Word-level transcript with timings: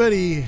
everybody. 0.00 0.46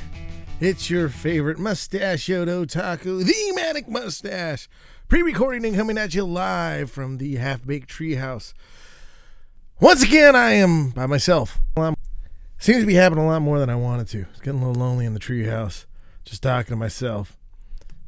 It's 0.60 0.90
your 0.90 1.08
favorite 1.08 1.58
mustachioed 1.58 2.46
otaku, 2.46 3.24
the 3.24 3.52
Manic 3.56 3.88
Mustache, 3.88 4.68
pre-recording 5.08 5.64
and 5.64 5.74
coming 5.74 5.98
at 5.98 6.14
you 6.14 6.22
live 6.22 6.88
from 6.88 7.18
the 7.18 7.34
half-baked 7.34 7.90
treehouse. 7.90 8.52
Once 9.80 10.04
again, 10.04 10.36
I 10.36 10.52
am 10.52 10.90
by 10.90 11.06
myself. 11.06 11.58
Seems 12.58 12.82
to 12.82 12.86
be 12.86 12.94
happening 12.94 13.24
a 13.24 13.26
lot 13.26 13.42
more 13.42 13.58
than 13.58 13.68
I 13.68 13.74
wanted 13.74 14.06
to. 14.10 14.26
It's 14.30 14.40
getting 14.40 14.62
a 14.62 14.68
little 14.68 14.80
lonely 14.80 15.04
in 15.04 15.14
the 15.14 15.20
treehouse, 15.20 15.84
just 16.24 16.44
talking 16.44 16.70
to 16.70 16.76
myself. 16.76 17.36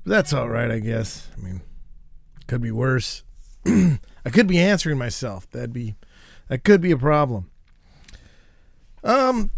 But 0.05 0.11
that's 0.11 0.33
all 0.33 0.49
right, 0.49 0.71
I 0.71 0.79
guess. 0.79 1.29
I 1.37 1.41
mean, 1.41 1.61
could 2.47 2.63
be 2.63 2.71
worse. 2.71 3.25
I 3.67 4.31
could 4.31 4.47
be 4.47 4.61
answering 4.61 4.97
myself. 4.97 5.51
That'd 5.51 5.73
be 5.73 5.97
that 6.47 6.63
could 6.63 6.81
be 6.81 6.93
a 6.93 6.97
problem. 6.97 7.51
Um, 9.03 9.51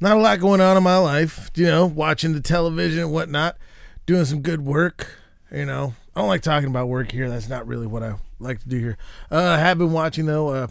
not 0.00 0.16
a 0.16 0.20
lot 0.20 0.40
going 0.40 0.60
on 0.60 0.76
in 0.76 0.82
my 0.82 0.98
life. 0.98 1.50
You 1.54 1.66
know, 1.66 1.86
watching 1.86 2.32
the 2.32 2.40
television 2.40 3.04
and 3.04 3.12
whatnot, 3.12 3.56
doing 4.04 4.24
some 4.24 4.42
good 4.42 4.64
work. 4.64 5.18
You 5.50 5.64
know, 5.64 5.94
I 6.14 6.20
don't 6.20 6.28
like 6.28 6.42
talking 6.42 6.68
about 6.68 6.88
work 6.88 7.12
here. 7.12 7.28
That's 7.28 7.48
not 7.48 7.66
really 7.66 7.86
what 7.86 8.02
I 8.02 8.14
like 8.38 8.60
to 8.60 8.68
do 8.68 8.78
here. 8.78 8.98
Uh, 9.30 9.42
I 9.42 9.58
have 9.58 9.78
been 9.78 9.92
watching 9.92 10.26
though. 10.26 10.48
Uh, 10.48 10.66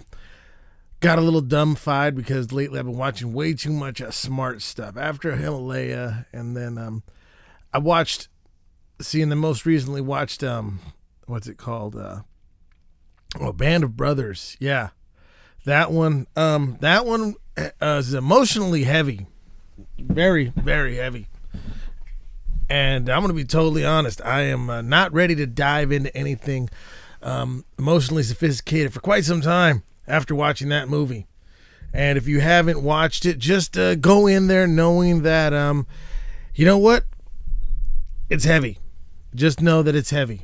got 1.00 1.20
a 1.20 1.22
little 1.22 1.42
dumbfied 1.42 2.16
because 2.16 2.52
lately 2.52 2.80
I've 2.80 2.86
been 2.86 2.98
watching 2.98 3.34
way 3.34 3.54
too 3.54 3.72
much 3.72 4.02
uh, 4.02 4.12
smart 4.12 4.62
stuff. 4.62 4.98
After 4.98 5.36
Himalaya, 5.36 6.26
and 6.34 6.56
then 6.56 6.78
um, 6.78 7.04
I 7.74 7.78
watched, 7.78 8.28
seeing 9.02 9.30
the 9.30 9.36
most 9.36 9.66
recently 9.66 10.02
watched 10.02 10.44
um, 10.44 10.80
what's 11.26 11.48
it 11.48 11.58
called? 11.58 11.96
Uh, 11.96 12.22
oh, 13.40 13.54
Band 13.54 13.84
of 13.84 13.96
Brothers. 13.96 14.58
Yeah, 14.60 14.90
that 15.66 15.92
one. 15.92 16.28
Um, 16.36 16.78
that 16.82 17.06
one 17.06 17.36
uh, 17.58 17.86
is 18.00 18.14
emotionally 18.14 18.84
heavy, 18.84 19.28
very 19.98 20.52
very 20.56 20.98
heavy. 20.98 21.28
And 22.70 23.10
I'm 23.10 23.20
going 23.20 23.30
to 23.30 23.36
be 23.36 23.46
totally 23.46 23.86
honest. 23.86 24.22
I 24.24 24.42
am 24.42 24.70
uh, 24.70 24.82
not 24.82 25.14
ready 25.14 25.36
to 25.36 25.46
dive 25.46 25.92
into 25.92 26.16
anything 26.18 26.70
um, 27.22 27.66
emotionally 27.78 28.24
sophisticated 28.24 28.94
for 28.94 29.02
quite 29.02 29.26
some 29.26 29.42
time 29.42 29.84
after 30.08 30.34
watching 30.34 30.70
that 30.70 30.90
movie. 30.90 31.28
And 31.94 32.18
if 32.18 32.28
you 32.28 32.42
haven't 32.42 32.84
watched 32.84 33.26
it, 33.26 33.40
just 33.40 33.78
uh, 33.78 33.96
go 33.96 34.28
in 34.28 34.48
there 34.48 34.68
knowing 34.68 35.22
that, 35.22 35.54
um, 35.54 35.88
you 36.54 36.66
know 36.66 36.78
what? 36.78 37.06
It's 38.30 38.44
heavy. 38.44 38.80
Just 39.34 39.62
know 39.62 39.82
that 39.82 39.96
it's 39.96 40.10
heavy. 40.10 40.42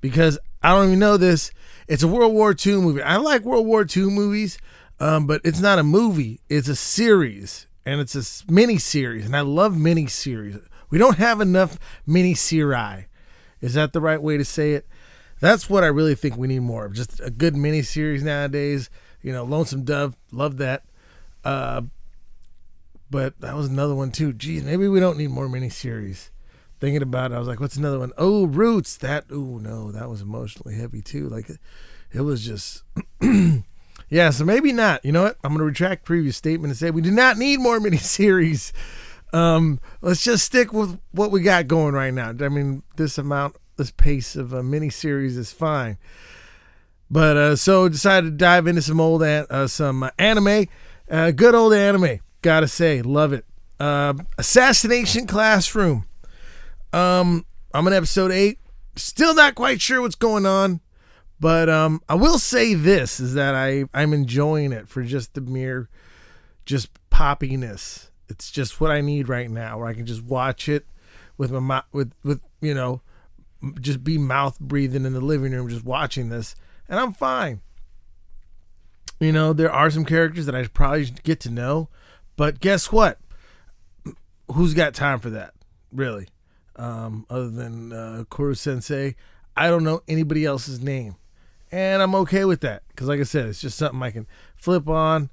Because 0.00 0.38
I 0.62 0.70
don't 0.70 0.86
even 0.86 0.98
know 0.98 1.16
this. 1.16 1.50
It's 1.88 2.02
a 2.02 2.08
World 2.08 2.32
War 2.32 2.54
II 2.54 2.76
movie. 2.76 3.02
I 3.02 3.16
like 3.16 3.42
World 3.42 3.66
War 3.66 3.84
II 3.84 4.04
movies, 4.04 4.56
um, 5.00 5.26
but 5.26 5.40
it's 5.44 5.60
not 5.60 5.78
a 5.78 5.82
movie. 5.82 6.40
It's 6.48 6.68
a 6.68 6.76
series, 6.76 7.66
and 7.84 8.00
it's 8.00 8.14
a 8.14 8.52
mini 8.52 8.78
series. 8.78 9.26
And 9.26 9.36
I 9.36 9.40
love 9.40 9.76
mini 9.78 10.06
series. 10.06 10.56
We 10.90 10.98
don't 10.98 11.18
have 11.18 11.40
enough 11.40 11.78
mini 12.06 12.34
series. 12.34 13.06
Is 13.60 13.74
that 13.74 13.92
the 13.92 14.00
right 14.00 14.22
way 14.22 14.36
to 14.36 14.44
say 14.44 14.72
it? 14.74 14.86
That's 15.40 15.68
what 15.68 15.84
I 15.84 15.88
really 15.88 16.14
think 16.14 16.36
we 16.36 16.48
need 16.48 16.60
more 16.60 16.84
of. 16.84 16.92
Just 16.92 17.20
a 17.20 17.30
good 17.30 17.56
mini 17.56 17.82
series 17.82 18.22
nowadays. 18.22 18.90
You 19.20 19.32
know, 19.32 19.44
Lonesome 19.44 19.84
Dove, 19.84 20.16
love 20.30 20.58
that. 20.58 20.84
Uh, 21.44 21.82
but 23.10 23.40
that 23.40 23.54
was 23.54 23.68
another 23.68 23.94
one 23.94 24.10
too. 24.10 24.32
Geez, 24.32 24.62
maybe 24.62 24.88
we 24.88 25.00
don't 25.00 25.18
need 25.18 25.30
more 25.30 25.48
mini 25.48 25.68
series. 25.68 26.30
Thinking 26.80 27.02
about 27.02 27.32
it, 27.32 27.34
I 27.34 27.38
was 27.38 27.48
like, 27.48 27.60
what's 27.60 27.76
another 27.76 27.98
one? 27.98 28.12
Oh, 28.18 28.46
Roots. 28.46 28.96
That, 28.98 29.24
oh 29.30 29.58
no, 29.58 29.90
that 29.92 30.08
was 30.08 30.20
emotionally 30.20 30.74
heavy 30.76 31.00
too. 31.02 31.28
Like, 31.28 31.50
it 32.12 32.20
was 32.20 32.44
just. 32.44 32.82
yeah, 34.14 34.30
so 34.30 34.44
maybe 34.44 34.72
not. 34.72 35.04
You 35.04 35.10
know 35.10 35.24
what? 35.24 35.38
I'm 35.42 35.50
going 35.50 35.58
to 35.58 35.64
retract 35.64 36.04
previous 36.04 36.36
statement 36.36 36.70
and 36.70 36.78
say 36.78 36.92
we 36.92 37.02
do 37.02 37.10
not 37.10 37.36
need 37.36 37.58
more 37.58 37.80
miniseries. 37.80 38.70
Um, 39.32 39.80
let's 40.02 40.22
just 40.22 40.44
stick 40.44 40.72
with 40.72 41.00
what 41.10 41.32
we 41.32 41.42
got 41.42 41.66
going 41.66 41.94
right 41.94 42.14
now. 42.14 42.28
I 42.28 42.48
mean, 42.48 42.84
this 42.94 43.18
amount, 43.18 43.56
this 43.76 43.90
pace 43.90 44.36
of 44.36 44.52
a 44.52 44.62
miniseries 44.62 45.36
is 45.36 45.52
fine. 45.52 45.98
But 47.10 47.36
uh, 47.36 47.56
so 47.56 47.88
decided 47.88 48.26
to 48.30 48.36
dive 48.36 48.68
into 48.68 48.82
some 48.82 49.00
old 49.00 49.24
an- 49.24 49.46
uh, 49.50 49.66
some 49.66 50.04
uh, 50.04 50.10
anime, 50.16 50.66
uh, 51.10 51.32
good 51.32 51.56
old 51.56 51.74
anime. 51.74 52.20
Gotta 52.40 52.68
say, 52.68 53.02
love 53.02 53.32
it. 53.32 53.44
Uh, 53.80 54.14
Assassination 54.38 55.26
Classroom. 55.26 56.06
Um, 56.92 57.46
I'm 57.72 57.84
in 57.88 57.92
episode 57.92 58.30
eight. 58.30 58.60
Still 58.94 59.34
not 59.34 59.56
quite 59.56 59.80
sure 59.80 60.00
what's 60.00 60.14
going 60.14 60.46
on. 60.46 60.80
But 61.40 61.68
um, 61.68 62.00
I 62.08 62.14
will 62.14 62.38
say 62.38 62.74
this 62.74 63.20
is 63.20 63.34
that 63.34 63.54
I 63.54 63.84
I'm 63.92 64.12
enjoying 64.12 64.72
it 64.72 64.88
for 64.88 65.02
just 65.02 65.34
the 65.34 65.40
mere 65.40 65.88
just 66.64 66.90
poppiness. 67.10 68.08
It's 68.28 68.50
just 68.50 68.80
what 68.80 68.90
I 68.90 69.00
need 69.00 69.28
right 69.28 69.50
now, 69.50 69.78
where 69.78 69.88
I 69.88 69.94
can 69.94 70.06
just 70.06 70.22
watch 70.22 70.68
it 70.68 70.86
with 71.36 71.50
my 71.50 71.82
with 71.92 72.12
with 72.22 72.40
you 72.60 72.74
know 72.74 73.02
just 73.80 74.04
be 74.04 74.18
mouth 74.18 74.58
breathing 74.60 75.04
in 75.04 75.12
the 75.12 75.20
living 75.20 75.52
room, 75.52 75.68
just 75.68 75.84
watching 75.84 76.28
this, 76.28 76.54
and 76.88 77.00
I'm 77.00 77.12
fine. 77.12 77.60
You 79.20 79.32
know, 79.32 79.52
there 79.52 79.72
are 79.72 79.90
some 79.90 80.04
characters 80.04 80.46
that 80.46 80.54
I 80.54 80.66
probably 80.66 81.06
get 81.22 81.40
to 81.40 81.50
know, 81.50 81.88
but 82.36 82.60
guess 82.60 82.92
what? 82.92 83.18
Who's 84.52 84.74
got 84.74 84.92
time 84.92 85.18
for 85.20 85.30
that, 85.30 85.54
really? 85.92 86.28
Um, 86.76 87.24
other 87.30 87.48
than 87.48 87.92
uh, 87.92 88.24
Koro 88.28 88.52
Sensei, 88.54 89.14
I 89.56 89.68
don't 89.68 89.84
know 89.84 90.02
anybody 90.08 90.44
else's 90.44 90.80
name 90.80 91.16
and 91.74 92.00
I'm 92.00 92.14
okay 92.14 92.44
with 92.44 92.60
that 92.60 92.84
because, 92.88 93.08
like 93.08 93.18
I 93.18 93.24
said, 93.24 93.46
it's 93.46 93.60
just 93.60 93.76
something 93.76 94.00
I 94.00 94.12
can 94.12 94.28
flip 94.54 94.88
on, 94.88 95.28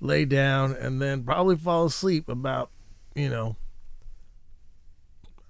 lay 0.00 0.24
down, 0.24 0.74
and 0.74 1.02
then 1.02 1.24
probably 1.24 1.56
fall 1.56 1.86
asleep 1.86 2.28
about, 2.28 2.70
you 3.16 3.28
know, 3.28 3.56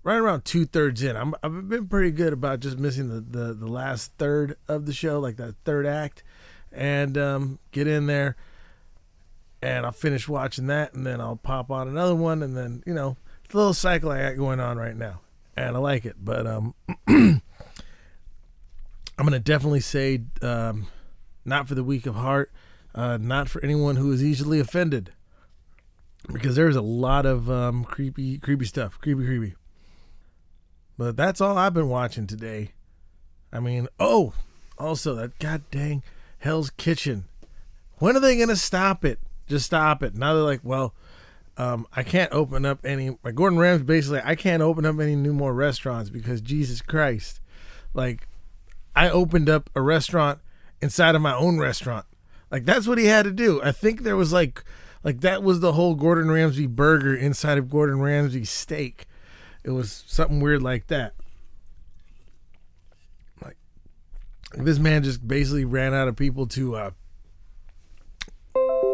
right 0.02 0.16
around 0.16 0.46
two 0.46 0.64
thirds 0.64 1.02
in. 1.02 1.16
I'm 1.16 1.34
I've 1.42 1.68
been 1.68 1.86
pretty 1.86 2.12
good 2.12 2.32
about 2.32 2.60
just 2.60 2.78
missing 2.78 3.10
the 3.10 3.20
the, 3.20 3.52
the 3.52 3.66
last 3.66 4.12
third 4.16 4.56
of 4.68 4.86
the 4.86 4.94
show, 4.94 5.20
like 5.20 5.36
that 5.36 5.56
third 5.66 5.84
act, 5.84 6.22
and 6.72 7.18
um, 7.18 7.58
get 7.70 7.86
in 7.86 8.06
there, 8.06 8.36
and 9.60 9.84
I'll 9.84 9.92
finish 9.92 10.26
watching 10.30 10.66
that, 10.68 10.94
and 10.94 11.06
then 11.06 11.20
I'll 11.20 11.36
pop 11.36 11.70
on 11.70 11.88
another 11.88 12.14
one, 12.14 12.42
and 12.42 12.56
then 12.56 12.82
you 12.86 12.94
know, 12.94 13.18
it's 13.44 13.52
a 13.52 13.56
little 13.58 13.74
cycle 13.74 14.10
I 14.10 14.30
got 14.30 14.38
going 14.38 14.60
on 14.60 14.78
right 14.78 14.96
now, 14.96 15.20
and 15.58 15.76
I 15.76 15.78
like 15.78 16.06
it, 16.06 16.16
but 16.24 16.46
um. 16.46 16.74
I'm 19.20 19.26
going 19.26 19.38
to 19.38 19.52
definitely 19.52 19.80
say 19.80 20.22
um, 20.40 20.86
not 21.44 21.68
for 21.68 21.74
the 21.74 21.84
weak 21.84 22.06
of 22.06 22.14
heart, 22.14 22.50
uh, 22.94 23.18
not 23.20 23.50
for 23.50 23.62
anyone 23.62 23.96
who 23.96 24.10
is 24.12 24.24
easily 24.24 24.58
offended, 24.58 25.12
because 26.32 26.56
there's 26.56 26.74
a 26.74 26.80
lot 26.80 27.26
of 27.26 27.50
um, 27.50 27.84
creepy, 27.84 28.38
creepy 28.38 28.64
stuff, 28.64 28.98
creepy, 28.98 29.26
creepy. 29.26 29.56
But 30.96 31.18
that's 31.18 31.38
all 31.38 31.58
I've 31.58 31.74
been 31.74 31.90
watching 31.90 32.26
today. 32.26 32.72
I 33.52 33.60
mean, 33.60 33.88
oh, 33.98 34.32
also 34.78 35.14
that 35.16 35.38
god 35.38 35.64
dang 35.70 36.02
Hell's 36.38 36.70
Kitchen. 36.70 37.24
When 37.98 38.16
are 38.16 38.20
they 38.20 38.36
going 38.36 38.48
to 38.48 38.56
stop 38.56 39.04
it? 39.04 39.18
Just 39.46 39.66
stop 39.66 40.02
it. 40.02 40.14
Now 40.14 40.32
they're 40.32 40.42
like, 40.42 40.60
well, 40.62 40.94
um, 41.58 41.86
I 41.94 42.04
can't 42.04 42.32
open 42.32 42.64
up 42.64 42.86
any. 42.86 43.18
Like 43.22 43.34
Gordon 43.34 43.58
Ramsay, 43.58 43.84
basically, 43.84 44.22
I 44.24 44.34
can't 44.34 44.62
open 44.62 44.86
up 44.86 44.98
any 44.98 45.14
new 45.14 45.34
more 45.34 45.52
restaurants 45.52 46.08
because 46.08 46.40
Jesus 46.40 46.80
Christ, 46.80 47.42
like 47.92 48.26
I 49.00 49.08
opened 49.08 49.48
up 49.48 49.70
a 49.74 49.80
restaurant 49.80 50.40
inside 50.82 51.14
of 51.14 51.22
my 51.22 51.34
own 51.34 51.58
restaurant. 51.58 52.04
Like 52.50 52.66
that's 52.66 52.86
what 52.86 52.98
he 52.98 53.06
had 53.06 53.22
to 53.22 53.32
do. 53.32 53.58
I 53.62 53.72
think 53.72 54.02
there 54.02 54.14
was 54.14 54.30
like 54.30 54.62
like 55.02 55.22
that 55.22 55.42
was 55.42 55.60
the 55.60 55.72
whole 55.72 55.94
Gordon 55.94 56.30
Ramsay 56.30 56.66
burger 56.66 57.14
inside 57.16 57.56
of 57.56 57.70
Gordon 57.70 58.02
Ramsay 58.02 58.44
steak. 58.44 59.06
It 59.64 59.70
was 59.70 60.04
something 60.06 60.38
weird 60.38 60.60
like 60.60 60.88
that. 60.88 61.14
Like 63.42 63.56
this 64.52 64.78
man 64.78 65.02
just 65.02 65.26
basically 65.26 65.64
ran 65.64 65.94
out 65.94 66.06
of 66.06 66.14
people 66.14 66.46
to 66.48 66.76
uh 66.76 66.90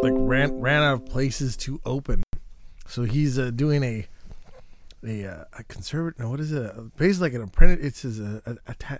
like 0.02 0.12
ran 0.14 0.60
ran 0.60 0.84
out 0.84 0.94
of 0.94 1.06
places 1.06 1.56
to 1.56 1.80
open. 1.84 2.22
So 2.86 3.02
he's 3.02 3.40
uh, 3.40 3.50
doing 3.50 3.82
a 3.82 4.06
a 5.04 5.26
uh, 5.26 5.44
a 5.58 5.64
conservative. 5.64 6.20
No, 6.20 6.30
what 6.30 6.38
is 6.38 6.52
it? 6.52 6.96
Basically, 6.96 7.26
like 7.26 7.34
an 7.34 7.42
apprentice. 7.42 7.84
It's 7.84 8.02
his 8.02 8.20
a, 8.20 8.40
a, 8.46 8.70
a 8.70 8.74
ta- 8.74 8.98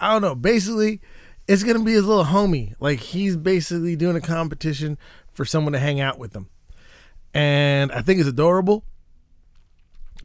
I 0.00 0.12
don't 0.12 0.22
know. 0.22 0.34
Basically, 0.34 1.00
it's 1.46 1.64
gonna 1.64 1.82
be 1.82 1.92
his 1.92 2.04
little 2.04 2.24
homie. 2.24 2.74
Like 2.80 3.00
he's 3.00 3.36
basically 3.36 3.96
doing 3.96 4.16
a 4.16 4.20
competition 4.20 4.98
for 5.32 5.44
someone 5.44 5.72
to 5.72 5.78
hang 5.78 6.00
out 6.00 6.18
with 6.18 6.34
him, 6.34 6.48
and 7.34 7.90
I 7.92 8.02
think 8.02 8.20
it's 8.20 8.28
adorable. 8.28 8.84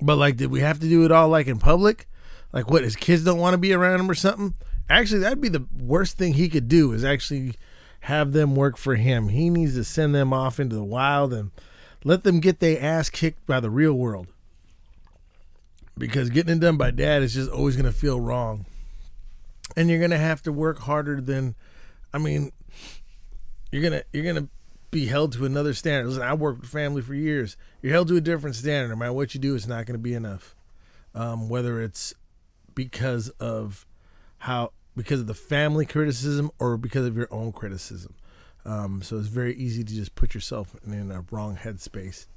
But 0.01 0.17
like, 0.17 0.37
did 0.37 0.51
we 0.51 0.59
have 0.59 0.79
to 0.79 0.89
do 0.89 1.05
it 1.05 1.11
all 1.11 1.29
like 1.29 1.47
in 1.47 1.59
public? 1.59 2.07
Like, 2.51 2.69
what 2.69 2.83
his 2.83 2.95
kids 2.95 3.23
don't 3.23 3.39
want 3.39 3.55
to 3.55 3.57
be 3.57 3.73
around 3.73 3.99
him 3.99 4.11
or 4.11 4.15
something? 4.15 4.53
Actually, 4.89 5.21
that'd 5.21 5.41
be 5.41 5.49
the 5.49 5.65
worst 5.79 6.17
thing 6.17 6.33
he 6.33 6.49
could 6.49 6.67
do 6.67 6.91
is 6.91 7.03
actually 7.03 7.55
have 8.01 8.33
them 8.33 8.55
work 8.55 8.77
for 8.77 8.95
him. 8.95 9.29
He 9.29 9.49
needs 9.49 9.75
to 9.75 9.83
send 9.83 10.13
them 10.13 10.33
off 10.33 10.59
into 10.59 10.75
the 10.75 10.83
wild 10.83 11.33
and 11.33 11.51
let 12.03 12.23
them 12.23 12.39
get 12.39 12.59
their 12.59 12.79
ass 12.81 13.09
kicked 13.09 13.45
by 13.47 13.59
the 13.59 13.69
real 13.69 13.93
world. 13.93 14.27
Because 15.97 16.29
getting 16.29 16.57
it 16.57 16.59
done 16.59 16.77
by 16.77 16.91
dad 16.91 17.23
is 17.23 17.33
just 17.33 17.49
always 17.49 17.75
to 17.75 17.91
feel 17.91 18.19
wrong 18.19 18.65
and 19.75 19.89
you're 19.89 19.99
gonna 19.99 20.17
have 20.17 20.41
to 20.41 20.51
work 20.51 20.79
harder 20.79 21.19
than 21.21 21.55
i 22.13 22.17
mean 22.17 22.51
you're 23.71 23.81
gonna 23.81 24.03
you're 24.11 24.25
gonna 24.25 24.47
be 24.93 25.07
held 25.07 25.33
to 25.33 25.43
another 25.43 25.73
standard. 25.73 26.07
Listen, 26.07 26.21
I 26.21 26.35
worked 26.35 26.61
with 26.61 26.69
family 26.69 27.01
for 27.01 27.15
years. 27.15 27.57
You're 27.81 27.93
held 27.93 28.07
to 28.09 28.15
a 28.15 28.21
different 28.21 28.55
standard. 28.55 28.89
No 28.89 28.95
matter 28.95 29.11
what 29.11 29.33
you 29.33 29.39
do, 29.39 29.55
it's 29.55 29.65
not 29.65 29.87
to 29.87 29.97
be 29.97 30.13
enough. 30.13 30.55
Um, 31.15 31.49
whether 31.49 31.81
it's 31.81 32.13
because 32.75 33.29
of 33.39 33.85
how 34.37 34.71
because 34.95 35.19
of 35.19 35.27
the 35.27 35.33
family 35.33 35.87
criticism 35.87 36.51
or 36.59 36.77
because 36.77 37.07
of 37.07 37.17
your 37.17 37.27
own 37.31 37.51
criticism. 37.51 38.13
Um, 38.65 39.01
so 39.01 39.17
it's 39.17 39.27
very 39.27 39.55
easy 39.55 39.83
to 39.83 39.93
just 39.93 40.15
put 40.15 40.35
yourself 40.35 40.75
in 40.85 41.11
a 41.11 41.25
wrong 41.31 41.57
headspace. 41.57 42.27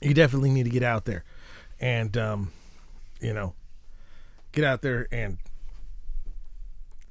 You 0.00 0.14
definitely 0.14 0.50
need 0.50 0.64
to 0.64 0.70
get 0.70 0.82
out 0.82 1.04
there 1.04 1.24
and, 1.80 2.16
um, 2.16 2.52
you 3.20 3.34
know, 3.34 3.54
get 4.52 4.64
out 4.64 4.82
there 4.82 5.08
and 5.10 5.38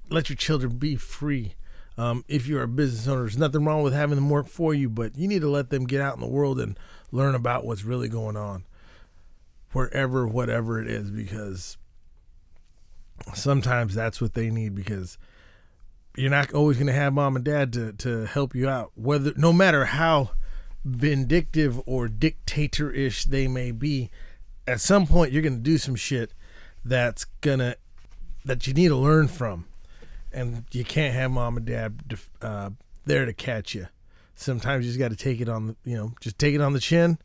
let 0.10 0.30
your 0.30 0.36
children 0.36 0.78
be 0.78 0.96
free. 0.96 1.56
Um, 1.98 2.26
if 2.28 2.48
you're 2.48 2.64
a 2.64 2.68
business 2.68 3.08
owner, 3.08 3.22
there's 3.22 3.38
nothing 3.38 3.66
wrong 3.66 3.84
with 3.84 3.94
having 3.94 4.16
them 4.16 4.30
work 4.30 4.48
for 4.48 4.74
you, 4.74 4.90
but 4.90 5.16
you 5.18 5.28
need 5.28 5.42
to 5.42 5.50
let 5.50 5.70
them 5.70 5.86
get 5.86 6.02
out 6.02 6.16
in 6.16 6.22
the 6.22 6.28
world 6.28 6.60
and 6.60 6.78
learn 7.12 7.36
about 7.36 7.66
what's 7.66 7.84
really 7.84 8.10
going 8.10 8.36
on 8.36 8.66
wherever, 9.74 10.28
whatever 10.28 10.82
it 10.82 10.88
is, 10.88 11.10
because 11.10 11.78
sometimes 13.34 13.94
that's 13.94 14.22
what 14.22 14.34
they 14.34 14.50
need 14.50 14.76
because 14.76 15.18
you're 16.16 16.30
not 16.30 16.54
always 16.54 16.78
going 16.78 16.88
to 16.88 16.94
have 16.94 17.14
mom 17.14 17.36
and 17.36 17.46
dad 17.46 17.74
to, 17.74 17.94
to 17.94 18.26
help 18.26 18.56
you 18.56 18.68
out 18.68 18.92
whether 18.96 19.34
no 19.36 19.54
matter 19.54 19.86
how 19.86 20.32
vindictive 20.84 21.80
or 21.86 22.08
dictator-ish 22.08 23.26
they 23.26 23.48
may 23.48 23.72
be 23.72 24.10
at 24.68 24.82
some 24.82 25.08
point 25.08 25.32
you're 25.32 25.42
going 25.42 25.56
to 25.56 25.62
do 25.62 25.78
some 25.78 25.96
shit 25.96 26.34
that's 26.84 27.26
to 27.42 27.78
that 28.44 28.68
you 28.68 28.74
need 28.74 28.90
to 28.90 28.96
learn 28.96 29.28
from 29.28 29.66
and 30.34 30.66
you 30.72 30.84
can't 30.84 31.14
have 31.14 31.32
mom 31.32 31.58
and 31.58 31.66
dad 31.66 32.18
uh, 32.42 32.72
there 33.06 33.26
to 33.26 33.34
catch 33.34 33.76
you. 33.76 33.88
Sometimes 34.36 34.86
you 34.86 34.92
just 34.92 35.00
got 35.00 35.12
to 35.12 35.16
take 35.16 35.40
it 35.40 35.48
on 35.50 35.68
the 35.68 35.76
you 35.86 35.96
know 35.96 36.14
just 36.20 36.40
take 36.40 36.56
it 36.56 36.62
on 36.62 36.74
the 36.74 36.80
chin 36.80 37.18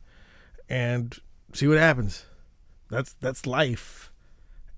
and 0.69 1.17
see 1.53 1.67
what 1.67 1.77
happens. 1.77 2.25
That's 2.89 3.13
that's 3.13 3.45
life. 3.45 4.11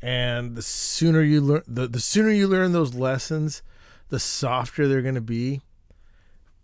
And 0.01 0.55
the 0.55 0.61
sooner 0.61 1.21
you 1.21 1.41
learn 1.41 1.63
the, 1.67 1.87
the 1.87 1.99
sooner 1.99 2.31
you 2.31 2.47
learn 2.47 2.71
those 2.71 2.95
lessons 2.95 3.61
the 4.09 4.19
softer 4.19 4.87
they're 4.87 5.01
going 5.01 5.15
to 5.15 5.21
be. 5.21 5.61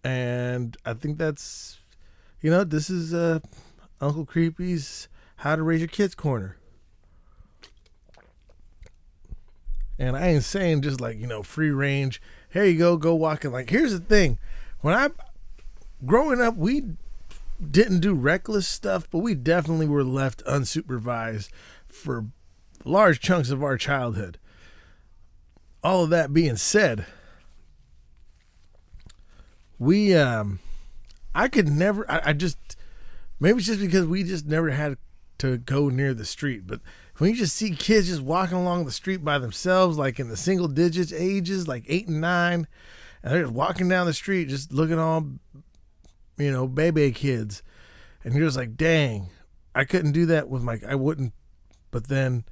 And 0.04 0.78
i 0.86 0.94
think 0.94 1.18
that's 1.18 1.78
you 2.42 2.50
know 2.50 2.64
this 2.64 2.90
is 2.90 3.14
uh 3.14 3.40
uncle 4.00 4.25
creepy's 4.25 5.10
how 5.38 5.56
to 5.56 5.64
raise 5.64 5.81
your 5.81 5.88
kids 5.90 6.16
corner 6.16 6.56
and 9.98 10.16
i 10.16 10.28
ain't 10.28 10.44
saying 10.44 10.82
just 10.82 11.02
like 11.02 11.18
you 11.18 11.28
know 11.28 11.44
free 11.44 11.72
range 11.72 12.22
here 12.50 12.66
you 12.66 12.78
go 12.78 12.98
go 12.98 13.16
walking 13.16 13.52
like 13.52 13.70
here's 13.70 13.92
the 13.92 14.00
thing 14.00 14.38
when 14.82 14.94
i 14.94 15.10
growing 16.06 16.42
up 16.42 16.56
we 16.56 16.84
didn't 17.72 18.00
do 18.00 18.14
reckless 18.14 18.68
stuff 18.68 19.08
but 19.12 19.20
we 19.20 19.34
definitely 19.34 19.88
were 19.88 20.04
left 20.04 20.44
unsupervised 20.46 21.50
for 21.88 22.28
large 22.88 23.20
chunks 23.20 23.50
of 23.50 23.64
our 23.64 23.78
childhood. 23.78 24.38
All 25.84 26.04
of 26.04 26.10
that 26.10 26.34
being 26.34 26.56
said, 26.56 27.06
we 29.78 30.16
um 30.16 30.60
I 31.36 31.48
could 31.48 31.70
never 31.70 32.10
I, 32.10 32.22
I 32.26 32.34
just 32.34 32.58
maybe 33.40 33.58
it's 33.58 33.68
just 33.68 33.80
because 33.80 34.06
we 34.06 34.24
just 34.24 34.46
never 34.46 34.72
had 34.72 34.98
to 35.40 35.58
go 35.58 35.90
near 35.90 36.14
the 36.14 36.26
street, 36.26 36.66
but 36.66 36.82
when 37.18 37.31
you 37.31 37.36
just 37.36 37.56
see 37.56 37.72
kids 37.72 38.08
just 38.08 38.22
walking 38.22 38.58
along 38.58 38.86
the 38.86 38.92
street 38.92 39.24
by 39.24 39.38
themselves, 39.38 39.98
like 39.98 40.19
in 40.19 40.30
the 40.30 40.38
single 40.38 40.68
digits 40.68 41.14
ages, 41.14 41.68
like 41.68 41.86
eight 41.88 42.08
and 42.08 42.22
nine, 42.22 42.68
and 43.24 43.34
they're 43.34 43.44
just 43.44 43.54
walking 43.54 43.88
down 43.88 44.06
the 44.06 44.14
street, 44.14 44.50
just 44.50 44.72
looking 44.72 45.00
all, 45.00 45.28
you 46.38 46.52
know, 46.52 46.68
baby 46.68 47.12
kids, 47.12 47.64
and 48.24 48.34
you're 48.34 48.46
just 48.46 48.58
like, 48.58 48.75
dang, 48.75 49.30
I 49.74 49.84
couldn't 49.84 50.12
do 50.12 50.25
that 50.28 50.50
with 50.50 50.62
my, 50.62 50.80
I 50.88 50.96
wouldn't, 50.96 51.34
but 51.92 52.08
then 52.08 52.46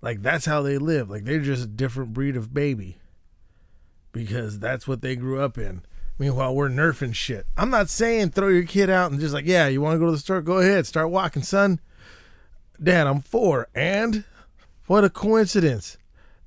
like 0.00 0.22
that's 0.22 0.44
how 0.44 0.62
they 0.62 0.78
live. 0.78 1.10
Like 1.10 1.24
they're 1.24 1.40
just 1.40 1.64
a 1.64 1.68
different 1.68 2.12
breed 2.12 2.36
of 2.36 2.54
baby. 2.54 2.98
Because 4.12 4.58
that's 4.58 4.88
what 4.88 5.02
they 5.02 5.16
grew 5.16 5.40
up 5.40 5.58
in. 5.58 5.82
Meanwhile, 6.18 6.54
we're 6.54 6.68
nerfing 6.68 7.14
shit. 7.14 7.46
I'm 7.56 7.70
not 7.70 7.90
saying 7.90 8.30
throw 8.30 8.48
your 8.48 8.64
kid 8.64 8.90
out 8.90 9.10
and 9.10 9.20
just 9.20 9.34
like, 9.34 9.44
yeah, 9.46 9.68
you 9.68 9.80
want 9.80 9.94
to 9.94 9.98
go 9.98 10.06
to 10.06 10.12
the 10.12 10.18
store? 10.18 10.40
Go 10.40 10.58
ahead, 10.58 10.86
start 10.86 11.10
walking, 11.10 11.42
son. 11.42 11.80
Dad, 12.82 13.06
I'm 13.06 13.20
four. 13.20 13.68
And 13.74 14.24
what 14.86 15.04
a 15.04 15.10
coincidence. 15.10 15.98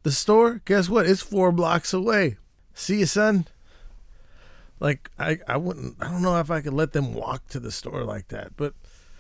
The 0.04 0.12
store, 0.12 0.62
guess 0.66 0.90
what? 0.90 1.06
It's 1.06 1.22
four 1.22 1.52
blocks 1.52 1.94
away. 1.94 2.38
See 2.74 3.00
you, 3.00 3.06
son. 3.06 3.46
Like 4.80 5.12
I, 5.20 5.40
I 5.48 5.58
wouldn't 5.58 5.98
I 6.02 6.10
don't 6.10 6.24
know 6.24 6.40
if 6.40 6.50
I 6.50 6.62
could 6.62 6.74
let 6.74 6.94
them 6.94 7.14
walk 7.14 7.48
to 7.50 7.60
the 7.60 7.72
store 7.72 8.04
like 8.04 8.30
that. 8.30 8.56
But 8.58 8.74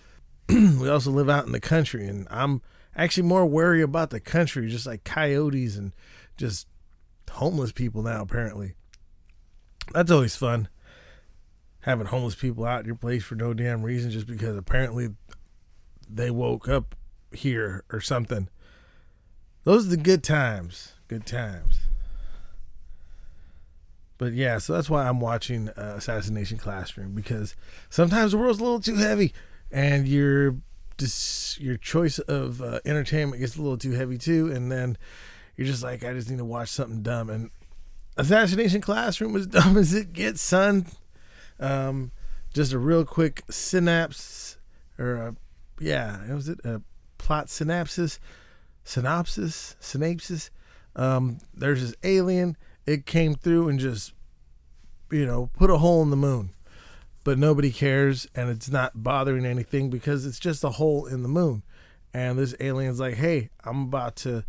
we 0.49 0.89
also 0.89 1.11
live 1.11 1.29
out 1.29 1.45
in 1.45 1.51
the 1.51 1.59
country 1.59 2.07
and 2.07 2.27
I'm 2.31 2.61
actually 2.95 3.27
more 3.27 3.45
worried 3.45 3.83
about 3.83 4.09
the 4.09 4.19
country, 4.19 4.67
just 4.69 4.87
like 4.87 5.03
coyotes 5.03 5.75
and 5.75 5.91
just 6.37 6.67
homeless 7.29 7.71
people 7.71 8.01
now, 8.01 8.21
apparently. 8.21 8.73
That's 9.93 10.11
always 10.11 10.35
fun. 10.35 10.67
Having 11.81 12.07
homeless 12.07 12.35
people 12.35 12.65
out 12.65 12.81
in 12.81 12.85
your 12.87 12.95
place 12.95 13.23
for 13.23 13.35
no 13.35 13.53
damn 13.53 13.83
reason 13.83 14.11
just 14.11 14.27
because 14.27 14.57
apparently 14.57 15.09
they 16.09 16.31
woke 16.31 16.67
up 16.67 16.95
here 17.33 17.83
or 17.91 18.01
something. 18.01 18.49
Those 19.63 19.87
are 19.87 19.91
the 19.91 19.97
good 19.97 20.23
times. 20.23 20.93
Good 21.07 21.25
times. 21.25 21.81
But 24.17 24.33
yeah, 24.33 24.59
so 24.59 24.73
that's 24.73 24.89
why 24.89 25.07
I'm 25.07 25.19
watching 25.19 25.69
uh, 25.69 25.95
Assassination 25.97 26.57
Classroom 26.57 27.13
because 27.13 27.55
sometimes 27.89 28.31
the 28.31 28.37
world's 28.37 28.59
a 28.59 28.63
little 28.63 28.79
too 28.79 28.95
heavy 28.95 29.33
and 29.71 30.07
you're 30.07 30.57
your 31.57 31.77
choice 31.77 32.19
of 32.19 32.61
uh, 32.61 32.79
entertainment 32.85 33.39
gets 33.39 33.55
a 33.55 33.61
little 33.61 33.77
too 33.77 33.91
heavy 33.91 34.17
too, 34.17 34.51
and 34.51 34.71
then 34.71 34.97
you're 35.55 35.67
just 35.67 35.83
like, 35.83 36.03
I 36.03 36.13
just 36.13 36.29
need 36.29 36.37
to 36.37 36.45
watch 36.45 36.69
something 36.69 37.01
dumb. 37.01 37.29
And 37.29 37.49
Assassination 38.17 38.81
Classroom 38.81 39.33
was 39.33 39.47
dumb 39.47 39.77
as 39.77 39.93
it 39.93 40.13
gets, 40.13 40.41
son. 40.41 40.87
Um, 41.59 42.11
just 42.53 42.73
a 42.73 42.77
real 42.77 43.05
quick 43.05 43.43
synapse, 43.49 44.57
or 44.99 45.15
a, 45.15 45.35
yeah, 45.79 46.33
was 46.33 46.49
it 46.49 46.59
a 46.63 46.81
plot 47.31 47.49
synopsis, 47.49 48.19
synopsis, 48.83 49.77
synapsis. 49.79 50.49
Um, 50.97 51.37
there's 51.53 51.79
this 51.79 51.95
alien. 52.03 52.57
It 52.85 53.05
came 53.05 53.35
through 53.35 53.69
and 53.69 53.79
just, 53.79 54.11
you 55.09 55.25
know, 55.25 55.49
put 55.53 55.69
a 55.69 55.77
hole 55.77 56.01
in 56.03 56.09
the 56.09 56.17
moon 56.17 56.49
but 57.23 57.37
nobody 57.37 57.71
cares 57.71 58.27
and 58.33 58.49
it's 58.49 58.69
not 58.69 59.03
bothering 59.03 59.45
anything 59.45 59.91
because 59.91 60.25
it's 60.25 60.39
just 60.39 60.63
a 60.63 60.71
hole 60.71 61.05
in 61.05 61.21
the 61.21 61.29
moon. 61.29 61.63
And 62.13 62.37
this 62.37 62.55
alien's 62.59 62.99
like, 62.99 63.13
hey, 63.13 63.51
I'm 63.63 63.83
about 63.83 64.15
to, 64.17 64.43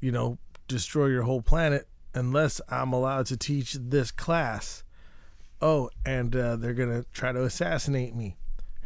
you 0.00 0.10
know, 0.10 0.36
destroy 0.66 1.06
your 1.06 1.22
whole 1.22 1.42
planet 1.42 1.86
unless 2.14 2.60
I'm 2.68 2.92
allowed 2.92 3.26
to 3.26 3.36
teach 3.36 3.74
this 3.74 4.10
class. 4.10 4.82
Oh, 5.62 5.90
and 6.04 6.34
uh, 6.34 6.56
they're 6.56 6.74
going 6.74 6.90
to 6.90 7.08
try 7.12 7.30
to 7.30 7.44
assassinate 7.44 8.16
me. 8.16 8.36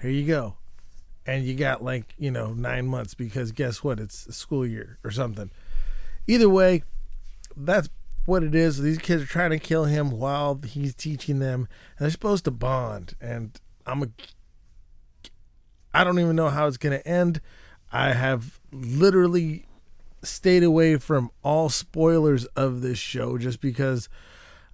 Here 0.00 0.10
you 0.10 0.26
go. 0.26 0.56
And 1.26 1.44
you 1.44 1.54
got 1.54 1.84
like, 1.84 2.14
you 2.18 2.30
know, 2.30 2.52
nine 2.52 2.86
months 2.86 3.14
because 3.14 3.52
guess 3.52 3.84
what? 3.84 4.00
It's 4.00 4.26
a 4.26 4.32
school 4.32 4.66
year 4.66 4.98
or 5.04 5.10
something. 5.10 5.50
Either 6.26 6.48
way, 6.48 6.82
that's 7.56 7.88
what 8.26 8.42
it 8.42 8.54
is. 8.54 8.80
These 8.80 8.98
kids 8.98 9.22
are 9.22 9.26
trying 9.26 9.50
to 9.50 9.58
kill 9.58 9.84
him 9.84 10.10
while 10.10 10.54
he's 10.56 10.94
teaching 10.94 11.38
them, 11.38 11.68
and 11.96 12.04
they're 12.04 12.10
supposed 12.10 12.44
to 12.44 12.50
bond. 12.50 13.14
And 13.20 13.58
I'm 13.86 14.02
a, 14.02 14.08
I 15.92 16.04
don't 16.04 16.18
even 16.18 16.36
know 16.36 16.48
how 16.48 16.66
it's 16.66 16.76
gonna 16.76 17.02
end. 17.04 17.40
I 17.92 18.12
have 18.12 18.60
literally 18.72 19.66
stayed 20.22 20.62
away 20.62 20.96
from 20.96 21.30
all 21.42 21.68
spoilers 21.68 22.46
of 22.46 22.80
this 22.80 22.98
show 22.98 23.38
just 23.38 23.60
because 23.60 24.08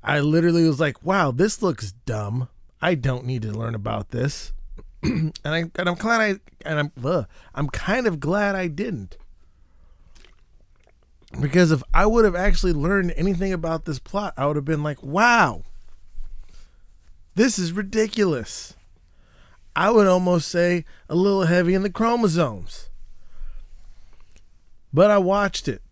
I 0.03 0.21
literally 0.21 0.67
was 0.67 0.79
like, 0.79 1.03
"Wow, 1.03 1.31
this 1.31 1.63
looks 1.63 1.93
dumb. 1.93 2.49
I 2.81 2.95
don't 2.95 3.25
need 3.25 3.43
to 3.43 3.53
learn 3.53 3.75
about 3.75 4.11
this." 4.11 4.53
and 5.03 5.33
I 5.45 5.59
and 5.77 5.89
I'm 5.89 5.95
glad 5.95 6.21
I 6.21 6.41
and 6.69 6.79
I'm 6.79 6.93
ugh, 7.05 7.27
I'm 7.55 7.69
kind 7.69 8.07
of 8.07 8.21
glad 8.21 8.55
I 8.55 8.67
didn't 8.69 9.17
because 11.41 11.71
if 11.71 11.83
I 11.93 12.07
would 12.07 12.25
have 12.25 12.35
actually 12.35 12.73
learned 12.73 13.13
anything 13.17 13.53
about 13.53 13.85
this 13.85 13.99
plot, 13.99 14.35
I 14.37 14.47
would 14.47 14.57
have 14.57 14.65
been 14.65 14.83
like, 14.83 15.03
wow, 15.03 15.63
this 17.35 17.59
is 17.59 17.73
ridiculous. 17.73 18.75
I 19.77 19.91
would 19.91 20.07
almost 20.07 20.49
say 20.49 20.85
a 21.09 21.15
little 21.15 21.45
heavy 21.45 21.75
in 21.75 21.83
the 21.83 21.91
chromosomes. 21.91 22.89
But 24.93 25.11
I 25.11 25.19
watched 25.19 25.69
it. 25.69 25.83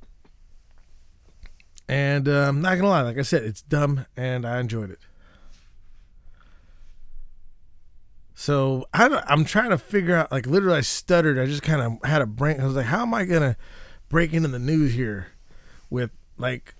And 1.88 2.28
uh, 2.28 2.48
I'm 2.48 2.60
not 2.60 2.70
going 2.70 2.82
to 2.82 2.88
lie, 2.88 3.02
like 3.02 3.18
I 3.18 3.22
said, 3.22 3.44
it's 3.44 3.62
dumb 3.62 4.06
and 4.16 4.44
I 4.44 4.58
enjoyed 4.58 4.90
it. 4.90 4.98
So 8.38 8.86
I, 8.92 9.22
I'm 9.26 9.44
trying 9.44 9.70
to 9.70 9.78
figure 9.78 10.14
out, 10.14 10.30
like, 10.30 10.46
literally, 10.46 10.78
I 10.78 10.82
stuttered. 10.82 11.38
I 11.38 11.46
just 11.46 11.62
kind 11.62 11.80
of 11.80 12.08
had 12.08 12.20
a 12.22 12.26
brain. 12.26 12.60
I 12.60 12.66
was 12.66 12.76
like, 12.76 12.86
how 12.86 13.02
am 13.02 13.14
I 13.14 13.24
to 13.24 13.56
break 14.08 14.32
into 14.32 14.48
the 14.48 14.58
news 14.58 14.94
here 14.94 15.28
with 15.90 16.10
like 16.36 16.74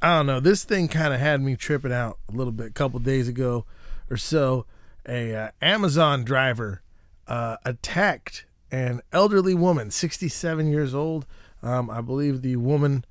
I 0.00 0.16
don't 0.16 0.26
know. 0.26 0.40
This 0.40 0.64
thing 0.64 0.88
kind 0.88 1.14
of 1.14 1.20
had 1.20 1.40
me 1.40 1.54
tripping 1.54 1.92
out 1.92 2.18
a 2.28 2.32
little 2.32 2.52
bit 2.52 2.66
a 2.66 2.72
couple 2.72 2.98
days 2.98 3.28
ago, 3.28 3.64
or 4.10 4.16
so, 4.16 4.66
a 5.08 5.32
uh, 5.32 5.50
Amazon 5.60 6.24
driver 6.24 6.82
uh, 7.28 7.58
attacked 7.64 8.44
an 8.72 9.00
elderly 9.12 9.54
woman, 9.54 9.92
67 9.92 10.66
years 10.66 10.92
old. 10.92 11.24
Um, 11.62 11.88
I 11.88 12.00
believe 12.00 12.42
the 12.42 12.56
woman 12.56 13.04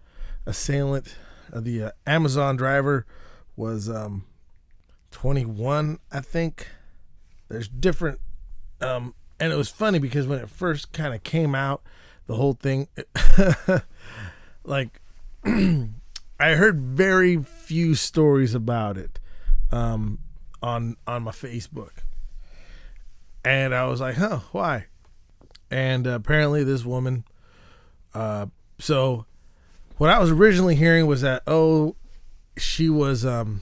assailant, 0.46 1.16
uh, 1.54 1.62
the 1.62 1.84
uh, 1.84 1.92
Amazon 2.06 2.58
driver, 2.58 3.06
was 3.56 3.90
um, 3.90 4.26
21, 5.12 5.98
I 6.12 6.20
think. 6.20 6.68
There's 7.52 7.68
different, 7.68 8.20
um, 8.80 9.14
and 9.40 9.52
it 9.52 9.56
was 9.56 9.70
funny 9.70 10.00
because 10.00 10.26
when 10.26 10.40
it 10.40 10.50
first 10.50 10.94
kind 10.94 11.14
of 11.14 11.24
came 11.24 11.54
out, 11.54 11.82
the 12.28 12.36
whole 12.36 12.54
thing, 12.54 12.88
like, 14.64 15.02
I 15.46 16.54
heard 16.56 16.80
very 16.80 17.38
few 17.38 17.96
stories 17.96 18.56
about 18.56 18.98
it 18.98 19.20
um, 19.72 20.20
on 20.64 20.96
on 21.06 21.24
my 21.24 21.32
Facebook, 21.32 22.04
and 23.44 23.76
I 23.76 23.86
was 23.86 24.00
like, 24.00 24.16
"Huh, 24.16 24.40
why?" 24.52 24.86
And 25.70 26.08
uh, 26.08 26.12
apparently, 26.12 26.64
this 26.64 26.86
woman. 26.86 27.26
Uh, 28.14 28.48
so, 28.80 29.26
what 29.98 30.10
I 30.10 30.20
was 30.20 30.32
originally 30.32 30.76
hearing 30.76 31.06
was 31.06 31.22
that 31.22 31.44
oh, 31.48 31.96
she 32.58 32.90
was 32.90 33.26
um, 33.26 33.62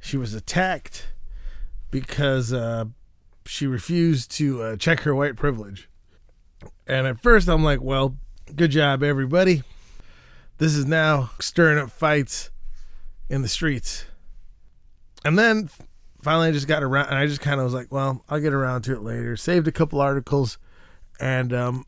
she 0.00 0.16
was 0.16 0.34
attacked 0.34 1.06
because 1.90 2.52
uh, 2.52 2.86
she 3.46 3.66
refused 3.66 4.30
to 4.32 4.62
uh, 4.62 4.76
check 4.76 5.00
her 5.00 5.14
white 5.14 5.36
privilege. 5.36 5.88
And 6.86 7.06
at 7.06 7.20
first, 7.20 7.48
I'm 7.48 7.64
like, 7.64 7.80
well, 7.80 8.16
good 8.54 8.70
job, 8.70 9.02
everybody. 9.02 9.62
This 10.58 10.74
is 10.74 10.86
now 10.86 11.30
stirring 11.40 11.78
up 11.78 11.90
fights 11.90 12.50
in 13.28 13.42
the 13.42 13.48
streets. 13.48 14.06
And 15.24 15.38
then 15.38 15.70
finally, 16.22 16.48
I 16.48 16.52
just 16.52 16.68
got 16.68 16.82
around, 16.82 17.08
and 17.08 17.16
I 17.16 17.26
just 17.26 17.40
kind 17.40 17.60
of 17.60 17.64
was 17.64 17.74
like, 17.74 17.92
well, 17.92 18.24
I'll 18.28 18.40
get 18.40 18.52
around 18.52 18.82
to 18.82 18.94
it 18.94 19.02
later. 19.02 19.36
Saved 19.36 19.68
a 19.68 19.72
couple 19.72 20.00
articles, 20.00 20.58
and 21.20 21.52
um, 21.52 21.84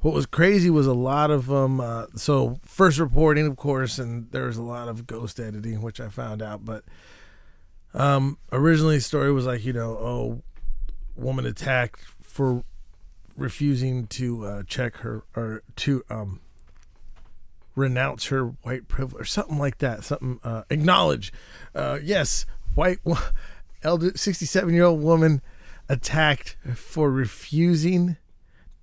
what 0.00 0.14
was 0.14 0.26
crazy 0.26 0.70
was 0.70 0.86
a 0.86 0.94
lot 0.94 1.30
of 1.30 1.46
them. 1.46 1.80
Uh, 1.80 2.06
so 2.14 2.60
first 2.62 2.98
reporting, 2.98 3.46
of 3.46 3.56
course, 3.56 3.98
and 3.98 4.30
there 4.32 4.44
was 4.44 4.56
a 4.56 4.62
lot 4.62 4.88
of 4.88 5.06
ghost 5.06 5.40
editing, 5.40 5.82
which 5.82 6.00
I 6.00 6.08
found 6.08 6.42
out. 6.42 6.64
But 6.64 6.84
um, 7.94 8.38
originally, 8.52 8.96
the 8.96 9.02
story 9.02 9.32
was 9.32 9.46
like, 9.46 9.64
you 9.64 9.72
know, 9.72 9.90
oh, 9.90 10.42
woman 11.16 11.46
attacked 11.46 12.00
for 12.22 12.64
refusing 13.36 14.06
to 14.08 14.44
uh, 14.44 14.62
check 14.64 14.96
her 14.98 15.24
or 15.36 15.62
to 15.76 16.04
um, 16.10 16.40
renounce 17.76 18.26
her 18.26 18.46
white 18.62 18.88
privilege 18.88 19.22
or 19.22 19.24
something 19.24 19.58
like 19.58 19.78
that. 19.78 20.04
Something 20.04 20.40
uh, 20.42 20.62
acknowledge. 20.70 21.32
Uh, 21.74 21.98
yes, 22.02 22.46
white 22.74 22.98
elder 23.82 24.12
67 24.16 24.74
year 24.74 24.84
old 24.84 25.02
woman 25.02 25.40
attacked 25.88 26.56
for 26.74 27.10
refusing 27.10 28.16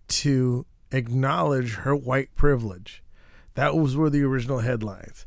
to 0.08 0.66
acknowledge 0.92 1.76
her 1.76 1.96
white 1.96 2.34
privilege. 2.36 3.04
That 3.56 3.76
was 3.76 3.98
were 3.98 4.10
the 4.10 4.24
original 4.24 4.60
headlines. 4.60 5.26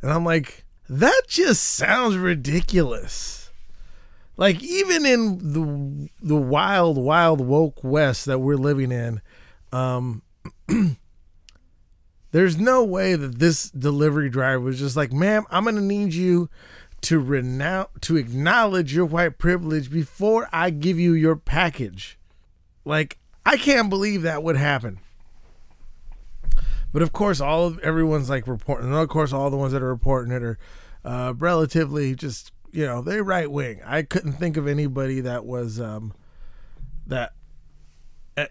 And 0.00 0.10
I'm 0.10 0.24
like, 0.24 0.64
that 0.92 1.22
just 1.26 1.62
sounds 1.62 2.16
ridiculous. 2.16 3.50
Like 4.36 4.62
even 4.62 5.06
in 5.06 5.52
the 5.52 6.10
the 6.20 6.36
wild, 6.36 6.98
wild 6.98 7.40
woke 7.40 7.82
west 7.82 8.26
that 8.26 8.40
we're 8.40 8.56
living 8.56 8.92
in, 8.92 9.22
um, 9.72 10.22
there's 12.32 12.58
no 12.58 12.84
way 12.84 13.14
that 13.14 13.38
this 13.38 13.70
delivery 13.70 14.28
driver 14.28 14.60
was 14.60 14.78
just 14.78 14.94
like, 14.94 15.12
"Ma'am, 15.12 15.46
I'm 15.50 15.64
gonna 15.64 15.80
need 15.80 16.12
you 16.12 16.50
to 17.02 17.18
renounce, 17.18 17.88
to 18.02 18.16
acknowledge 18.18 18.94
your 18.94 19.06
white 19.06 19.38
privilege 19.38 19.90
before 19.90 20.46
I 20.52 20.68
give 20.68 20.98
you 20.98 21.14
your 21.14 21.36
package." 21.36 22.18
Like 22.84 23.16
I 23.46 23.56
can't 23.56 23.88
believe 23.88 24.20
that 24.22 24.42
would 24.42 24.56
happen. 24.56 24.98
But 26.92 27.00
of 27.00 27.12
course, 27.12 27.40
all 27.40 27.66
of 27.66 27.78
everyone's 27.78 28.28
like 28.28 28.46
reporting. 28.46 28.88
And 28.88 28.96
of 28.96 29.08
course, 29.08 29.32
all 29.32 29.48
the 29.48 29.56
ones 29.56 29.72
that 29.72 29.82
are 29.82 29.88
reporting 29.88 30.32
it 30.32 30.42
are 30.42 30.58
uh, 31.04 31.34
relatively 31.36 32.14
just 32.14 32.52
you 32.72 32.86
know 32.86 33.02
they 33.02 33.20
right 33.20 33.50
wing. 33.50 33.80
I 33.84 34.02
couldn't 34.02 34.34
think 34.34 34.56
of 34.56 34.66
anybody 34.66 35.20
that 35.20 35.44
was 35.44 35.80
um, 35.80 36.14
that 37.06 37.32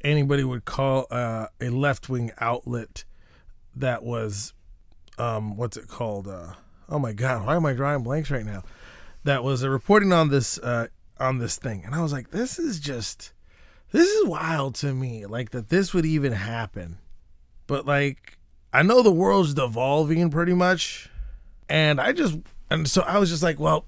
anybody 0.04 0.44
would 0.44 0.66
call 0.66 1.08
uh, 1.12 1.48
a 1.60 1.70
left 1.70 2.10
wing 2.10 2.32
outlet 2.40 3.04
that 3.76 4.04
was 4.04 4.54
um, 5.18 5.58
what's 5.58 5.78
it 5.78 5.88
called? 5.88 6.28
Uh, 6.28 6.54
oh 6.90 7.00
my 7.00 7.14
god, 7.14 7.46
why 7.46 7.56
am 7.56 7.66
I 7.66 7.74
drawing 7.74 8.04
blanks 8.04 8.32
right 8.32 8.46
now? 8.46 8.64
That 9.24 9.44
was 9.44 9.64
uh, 9.64 9.70
reporting 9.70 10.12
on 10.12 10.30
this 10.30 10.58
uh, 10.60 10.88
on 11.20 11.38
this 11.38 11.58
thing, 11.58 11.84
and 11.86 11.94
I 11.94 12.02
was 12.02 12.12
like, 12.12 12.32
this 12.32 12.60
is 12.60 12.80
just 12.80 13.34
this 13.92 14.08
is 14.08 14.28
wild 14.28 14.76
to 14.76 14.94
me. 14.94 15.26
Like 15.26 15.52
that 15.52 15.70
this 15.70 15.94
would 15.94 16.06
even 16.06 16.34
happen, 16.34 16.98
but 17.68 17.86
like 17.86 18.38
I 18.74 18.84
know 18.84 19.02
the 19.02 19.12
world's 19.12 19.54
devolving 19.54 20.30
pretty 20.30 20.54
much, 20.54 21.10
and 21.72 22.02
I 22.02 22.12
just 22.12 22.38
and 22.70 22.88
so 22.88 23.02
I 23.04 23.18
was 23.18 23.30
just 23.30 23.42
like, 23.42 23.60
well, 23.60 23.86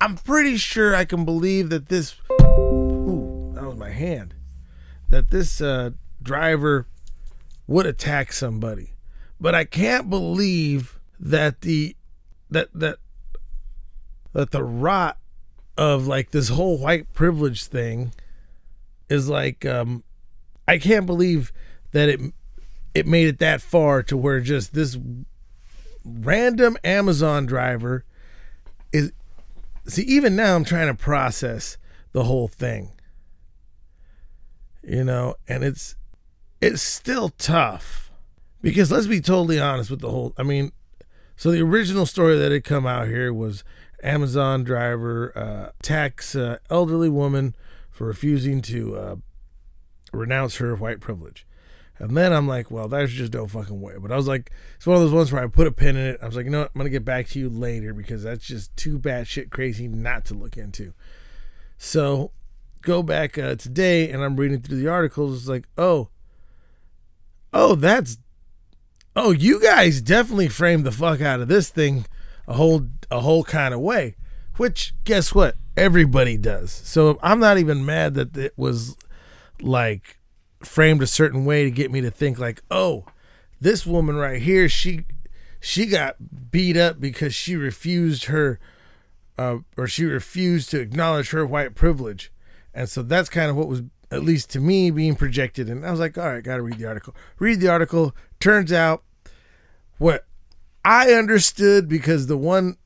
I'm 0.00 0.16
pretty 0.16 0.56
sure 0.56 0.94
I 0.94 1.04
can 1.04 1.24
believe 1.24 1.70
that 1.70 1.88
this. 1.88 2.16
Ooh, 2.42 3.52
that 3.54 3.64
was 3.64 3.76
my 3.76 3.90
hand. 3.90 4.34
That 5.10 5.30
this 5.30 5.60
uh, 5.60 5.90
driver 6.20 6.88
would 7.68 7.86
attack 7.86 8.32
somebody, 8.32 8.94
but 9.40 9.54
I 9.54 9.64
can't 9.64 10.10
believe 10.10 10.98
that 11.20 11.60
the 11.60 11.94
that 12.50 12.68
that 12.74 12.98
that 14.32 14.50
the 14.50 14.64
rot 14.64 15.18
of 15.78 16.08
like 16.08 16.32
this 16.32 16.48
whole 16.48 16.78
white 16.78 17.12
privilege 17.12 17.66
thing 17.66 18.12
is 19.08 19.28
like 19.28 19.64
um 19.64 20.02
I 20.66 20.78
can't 20.78 21.06
believe 21.06 21.52
that 21.92 22.08
it 22.08 22.20
it 22.92 23.06
made 23.06 23.28
it 23.28 23.38
that 23.38 23.60
far 23.60 24.02
to 24.02 24.16
where 24.16 24.40
just 24.40 24.74
this 24.74 24.98
random 26.04 26.76
Amazon 26.84 27.46
driver 27.46 28.04
is 28.92 29.12
see 29.86 30.02
even 30.02 30.36
now 30.36 30.54
I'm 30.54 30.64
trying 30.64 30.88
to 30.88 30.94
process 30.94 31.76
the 32.12 32.24
whole 32.24 32.48
thing. 32.48 32.90
You 34.82 35.04
know, 35.04 35.36
and 35.48 35.64
it's 35.64 35.96
it's 36.60 36.82
still 36.82 37.30
tough 37.30 38.10
because 38.60 38.90
let's 38.90 39.06
be 39.06 39.20
totally 39.20 39.58
honest 39.58 39.90
with 39.90 40.00
the 40.00 40.10
whole 40.10 40.34
I 40.36 40.42
mean 40.42 40.72
so 41.36 41.50
the 41.50 41.62
original 41.62 42.06
story 42.06 42.38
that 42.38 42.52
had 42.52 42.64
come 42.64 42.86
out 42.86 43.08
here 43.08 43.32
was 43.32 43.64
Amazon 44.02 44.62
driver 44.62 45.36
uh, 45.36 45.70
attacks 45.80 46.36
uh, 46.36 46.58
elderly 46.70 47.08
woman 47.08 47.54
for 47.90 48.06
refusing 48.06 48.60
to 48.62 48.96
uh, 48.96 49.16
renounce 50.12 50.56
her 50.56 50.74
white 50.74 51.00
privilege. 51.00 51.46
And 51.98 52.16
then 52.16 52.32
I'm 52.32 52.48
like, 52.48 52.70
well, 52.70 52.88
there's 52.88 53.12
just 53.12 53.34
no 53.34 53.46
fucking 53.46 53.80
way. 53.80 53.94
But 53.98 54.10
I 54.10 54.16
was 54.16 54.26
like, 54.26 54.50
it's 54.76 54.86
one 54.86 54.96
of 54.96 55.02
those 55.02 55.12
ones 55.12 55.30
where 55.30 55.42
I 55.42 55.46
put 55.46 55.68
a 55.68 55.72
pin 55.72 55.96
in 55.96 56.06
it. 56.06 56.20
I 56.20 56.26
was 56.26 56.34
like, 56.34 56.44
you 56.44 56.50
know 56.50 56.60
what? 56.60 56.72
I'm 56.74 56.80
going 56.80 56.86
to 56.86 56.90
get 56.90 57.04
back 57.04 57.28
to 57.28 57.38
you 57.38 57.48
later 57.48 57.94
because 57.94 58.24
that's 58.24 58.44
just 58.44 58.76
too 58.76 58.98
bad 58.98 59.28
shit 59.28 59.50
crazy 59.50 59.86
not 59.86 60.24
to 60.26 60.34
look 60.34 60.56
into. 60.56 60.92
So 61.78 62.32
go 62.82 63.02
back 63.02 63.38
uh, 63.38 63.54
today 63.54 64.10
and 64.10 64.24
I'm 64.24 64.36
reading 64.36 64.60
through 64.60 64.78
the 64.78 64.88
articles. 64.88 65.38
It's 65.38 65.48
like, 65.48 65.68
oh, 65.78 66.08
oh, 67.52 67.76
that's, 67.76 68.18
oh, 69.14 69.30
you 69.30 69.60
guys 69.60 70.00
definitely 70.00 70.48
framed 70.48 70.84
the 70.84 70.92
fuck 70.92 71.20
out 71.20 71.40
of 71.40 71.48
this 71.48 71.70
thing 71.70 72.06
a 72.48 72.54
whole, 72.54 72.88
a 73.08 73.20
whole 73.20 73.44
kind 73.44 73.72
of 73.72 73.80
way. 73.80 74.16
Which, 74.56 74.94
guess 75.04 75.32
what? 75.32 75.56
Everybody 75.76 76.36
does. 76.38 76.72
So 76.72 77.20
I'm 77.22 77.38
not 77.38 77.58
even 77.58 77.84
mad 77.84 78.14
that 78.14 78.36
it 78.36 78.54
was 78.56 78.96
like 79.60 80.18
framed 80.66 81.02
a 81.02 81.06
certain 81.06 81.44
way 81.44 81.64
to 81.64 81.70
get 81.70 81.90
me 81.90 82.00
to 82.00 82.10
think 82.10 82.38
like, 82.38 82.62
oh, 82.70 83.04
this 83.60 83.86
woman 83.86 84.16
right 84.16 84.42
here, 84.42 84.68
she 84.68 85.04
she 85.60 85.86
got 85.86 86.16
beat 86.50 86.76
up 86.76 87.00
because 87.00 87.34
she 87.34 87.56
refused 87.56 88.24
her 88.24 88.58
uh, 89.38 89.58
or 89.76 89.86
she 89.86 90.04
refused 90.04 90.70
to 90.70 90.80
acknowledge 90.80 91.30
her 91.30 91.46
white 91.46 91.74
privilege. 91.74 92.30
And 92.74 92.88
so 92.88 93.02
that's 93.02 93.28
kind 93.28 93.50
of 93.50 93.56
what 93.56 93.68
was 93.68 93.82
at 94.10 94.22
least 94.22 94.50
to 94.50 94.60
me 94.60 94.90
being 94.90 95.16
projected 95.16 95.68
and 95.68 95.84
I 95.84 95.90
was 95.90 96.00
like, 96.00 96.16
all 96.18 96.28
right, 96.28 96.44
got 96.44 96.56
to 96.56 96.62
read 96.62 96.78
the 96.78 96.86
article. 96.86 97.14
Read 97.38 97.60
the 97.60 97.68
article. 97.68 98.14
Turns 98.38 98.72
out 98.72 99.02
what 99.98 100.26
I 100.84 101.12
understood 101.12 101.88
because 101.88 102.26
the 102.26 102.36
one 102.36 102.76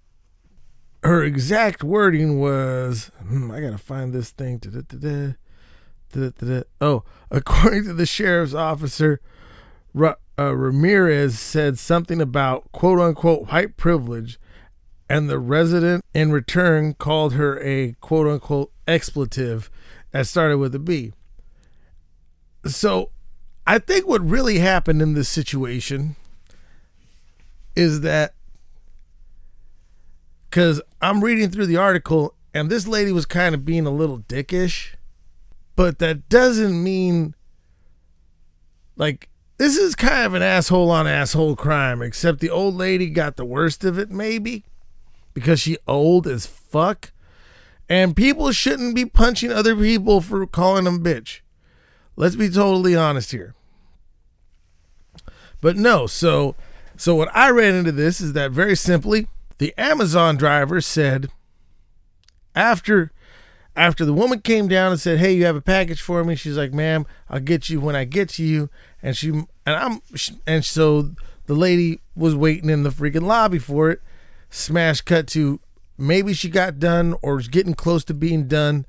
her 1.03 1.23
exact 1.23 1.83
wording 1.83 2.41
was 2.41 3.11
hmm, 3.27 3.51
I 3.51 3.61
got 3.61 3.71
to 3.71 3.79
find 3.79 4.13
this 4.13 4.31
thing. 4.31 4.59
Da-da-da-da. 4.59 5.35
Oh, 6.81 7.05
according 7.31 7.85
to 7.85 7.95
the 7.95 8.07
sheriff's 8.07 8.55
officer, 8.55 9.21
uh, 9.97 10.55
Ramirez 10.55 11.39
said 11.39 11.79
something 11.79 12.21
about 12.21 12.71
quote 12.73 13.01
unquote 13.01 13.51
white 13.51 13.77
privilege, 13.77 14.39
and 15.09 15.29
the 15.29 15.39
resident 15.39 16.05
in 16.15 16.33
return 16.33 16.95
called 16.95 17.35
her 17.35 17.61
a 17.61 17.97
quote 18.01 18.27
unquote 18.27 18.73
expletive 18.87 19.71
that 20.13 20.27
started 20.27 20.59
with 20.59 20.75
a 20.75 20.79
B. 20.79 21.13
So 22.65 23.11
I 23.67 23.79
think 23.79 24.07
what 24.07 24.23
really 24.23 24.59
happened 24.59 25.03
in 25.03 25.15
this 25.15 25.29
situation 25.29 26.17
is 27.77 28.01
that 28.01 28.35
because 30.49 30.81
I'm 31.03 31.23
reading 31.23 31.51
through 31.51 31.67
the 31.67 31.77
article 31.77 32.35
And 32.55 32.71
this 32.71 32.89
lady 32.89 33.13
was 33.13 33.27
kind 33.27 33.55
of 33.55 33.65
being 33.65 33.87
a 33.87 33.91
little 33.91 34.19
dickish, 34.19 34.95
but 35.79 36.01
that 36.01 36.29
doesn't 36.29 36.83
mean 36.83 37.37
like 38.97 39.29
this 39.59 39.77
is 39.77 39.95
kind 39.95 40.27
of 40.27 40.35
an 40.35 40.43
asshole 40.43 40.91
on 40.91 41.07
asshole 41.07 41.55
crime, 41.55 42.03
except 42.03 42.41
the 42.41 42.51
old 42.51 42.75
lady 42.75 43.09
got 43.11 43.37
the 43.37 43.45
worst 43.45 43.85
of 43.85 43.97
it, 43.97 44.11
maybe 44.11 44.65
because 45.35 45.61
she 45.61 45.77
old 45.87 46.27
as 46.27 46.47
fuck. 46.47 47.13
And 47.89 48.17
people 48.17 48.51
shouldn't 48.51 48.97
be 48.97 49.07
punching 49.07 49.53
other 49.53 49.77
people 49.77 50.21
for 50.21 50.45
calling 50.49 50.83
them 50.83 51.05
bitch. 51.05 51.43
Let's 52.17 52.35
be 52.35 52.51
totally 52.51 52.97
honest 52.97 53.31
here. 53.31 53.55
But 55.61 55.77
no, 55.77 56.09
so 56.09 56.57
so 56.97 57.15
what 57.15 57.31
I 57.33 57.51
ran 57.51 57.77
into 57.77 57.93
this 57.93 58.21
is 58.21 58.33
that 58.33 58.51
very 58.51 58.75
simply, 58.75 59.29
the 59.59 59.73
Amazon 59.79 60.37
driver 60.37 60.81
said 60.81 61.31
after 62.57 63.13
after 63.79 64.05
the 64.05 64.13
woman 64.13 64.41
came 64.41 64.67
down 64.67 64.91
and 64.91 65.01
said, 65.01 65.19
"Hey, 65.19 65.33
you 65.33 65.45
have 65.45 65.57
a 65.57 65.61
package 65.61 66.03
for 66.03 66.25
me?" 66.25 66.35
She's 66.35 66.57
like, 66.57 66.73
"Ma'am, 66.73 67.07
I'll 67.31 67.41
get 67.41 67.71
you 67.71 67.81
when 67.81 67.95
I 67.95 68.05
get 68.05 68.29
to 68.31 68.45
you." 68.45 68.69
And 69.03 69.17
she 69.17 69.29
and 69.29 69.49
I'm 69.67 70.01
and 70.47 70.65
so 70.65 71.13
the 71.47 71.55
lady 71.55 72.01
was 72.17 72.35
waiting 72.35 72.71
in 72.71 72.83
the 72.83 72.91
freaking 72.91 73.23
lobby 73.23 73.59
for 73.59 73.91
it. 73.91 74.03
Smash 74.51 75.01
cut 75.03 75.29
to 75.29 75.61
maybe 75.97 76.35
she 76.35 76.51
got 76.51 76.79
done 76.81 77.15
or 77.23 77.39
is 77.39 77.49
getting 77.49 77.75
close 77.75 78.05
to 78.07 78.15
being 78.15 78.49
done, 78.49 78.85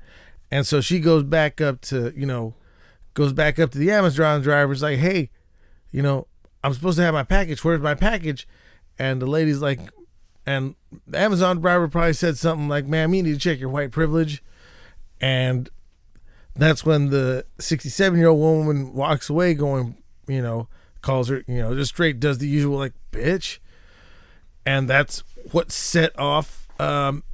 and 0.50 0.66
so 0.66 0.80
she 0.80 0.98
goes 0.98 1.22
back 1.22 1.60
up 1.60 1.80
to 1.82 2.12
you 2.16 2.26
know, 2.26 2.54
goes 3.14 3.32
back 3.32 3.60
up 3.60 3.70
to 3.70 3.78
the 3.78 3.92
Amazon 3.92 4.42
driver's 4.42 4.82
like, 4.82 4.98
"Hey, 4.98 5.30
you 5.92 6.02
know, 6.02 6.26
I'm 6.64 6.74
supposed 6.74 6.98
to 6.98 7.04
have 7.04 7.14
my 7.14 7.22
package. 7.22 7.64
Where's 7.64 7.80
my 7.80 7.94
package?" 7.94 8.48
And 8.98 9.22
the 9.22 9.26
lady's 9.26 9.62
like, 9.62 9.80
and 10.44 10.74
the 11.06 11.18
Amazon 11.18 11.60
driver 11.60 11.88
probably 11.88 12.12
said 12.12 12.36
something 12.36 12.68
like, 12.68 12.86
"Ma'am, 12.86 13.14
you 13.14 13.22
need 13.22 13.32
to 13.34 13.38
check 13.38 13.60
your 13.60 13.70
white 13.70 13.92
privilege." 13.92 14.42
And 15.20 15.68
that's 16.54 16.84
when 16.84 17.10
the 17.10 17.46
67 17.58 18.18
year 18.18 18.28
old 18.28 18.40
woman 18.40 18.92
walks 18.92 19.30
away, 19.30 19.54
going, 19.54 19.96
you 20.26 20.42
know, 20.42 20.68
calls 21.02 21.28
her, 21.28 21.42
you 21.46 21.58
know, 21.58 21.74
just 21.74 21.90
straight 21.90 22.20
does 22.20 22.38
the 22.38 22.48
usual 22.48 22.78
like, 22.78 22.92
bitch. 23.12 23.58
And 24.66 24.88
that's 24.88 25.22
what 25.52 25.72
set 25.72 26.16
off 26.18 26.68
um, 26.78 27.24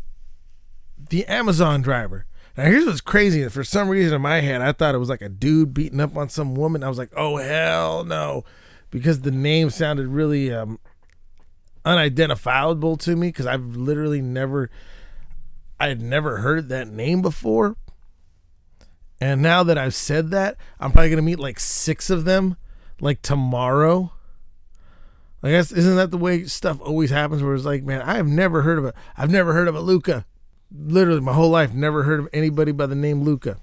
the 1.11 1.27
Amazon 1.27 1.83
driver. 1.83 2.27
Now, 2.57 2.65
here's 2.65 2.87
what's 2.87 3.01
crazy. 3.01 3.47
For 3.49 3.65
some 3.65 3.89
reason 3.89 4.15
in 4.15 4.23
my 4.23 4.41
head, 4.41 4.63
I 4.63 4.73
thought 4.73 4.95
it 4.95 4.99
was 4.99 5.11
like 5.11 5.23
a 5.23 5.29
dude 5.29 5.75
beating 5.75 6.01
up 6.01 6.17
on 6.17 6.29
some 6.29 6.55
woman. 6.55 6.83
I 6.83 6.89
was 6.89 6.99
like, 6.99 7.11
oh, 7.17 7.37
hell 7.37 8.05
no. 8.05 8.45
Because 8.91 9.21
the 9.21 9.31
name 9.31 9.69
sounded 9.69 10.07
really 10.07 10.53
um, 10.53 10.79
unidentifiable 11.85 12.97
to 12.99 13.15
me 13.15 13.29
because 13.29 13.47
I've 13.47 13.77
literally 13.77 14.23
never 14.23 14.71
I 15.79 15.89
had 15.89 16.01
never 16.01 16.39
heard 16.39 16.69
that 16.69 16.89
name 16.89 17.23
before. 17.23 17.77
And 19.21 19.41
now 19.43 19.63
that 19.63 19.79
I've 19.79 19.95
said 19.95 20.31
that, 20.31 20.57
I'm 20.79 20.93
probably 20.93 21.11
gonna 21.11 21.23
meet 21.23 21.39
like 21.39 21.59
six 21.59 22.11
of 22.11 22.25
them, 22.25 22.57
like 23.01 23.23
tomorrow. 23.23 24.13
I 25.43 25.51
guess 25.51 25.71
isn't 25.73 25.97
that 25.97 26.11
the 26.11 26.19
way 26.19 26.45
stuff 26.45 26.81
always 26.81 27.11
happens? 27.11 27.43
Where 27.43 27.55
it's 27.55 27.65
like, 27.65 27.85
man, 27.85 28.03
I 28.03 28.17
have 28.17 28.27
never 28.27 28.63
heard 28.63 28.79
of 28.79 28.85
a, 28.87 28.95
I've 29.17 29.31
never 29.31 29.53
heard 29.53 29.69
of 29.69 29.75
a 29.75 29.81
Luca. 29.81 30.27
Literally, 30.75 31.21
my 31.21 31.33
whole 31.33 31.51
life, 31.51 31.73
never 31.73 32.03
heard 32.03 32.21
of 32.21 32.29
anybody 32.33 32.73
by 32.73 32.87
the 32.87 32.95
name 32.95 33.23
Luca. 33.23 33.59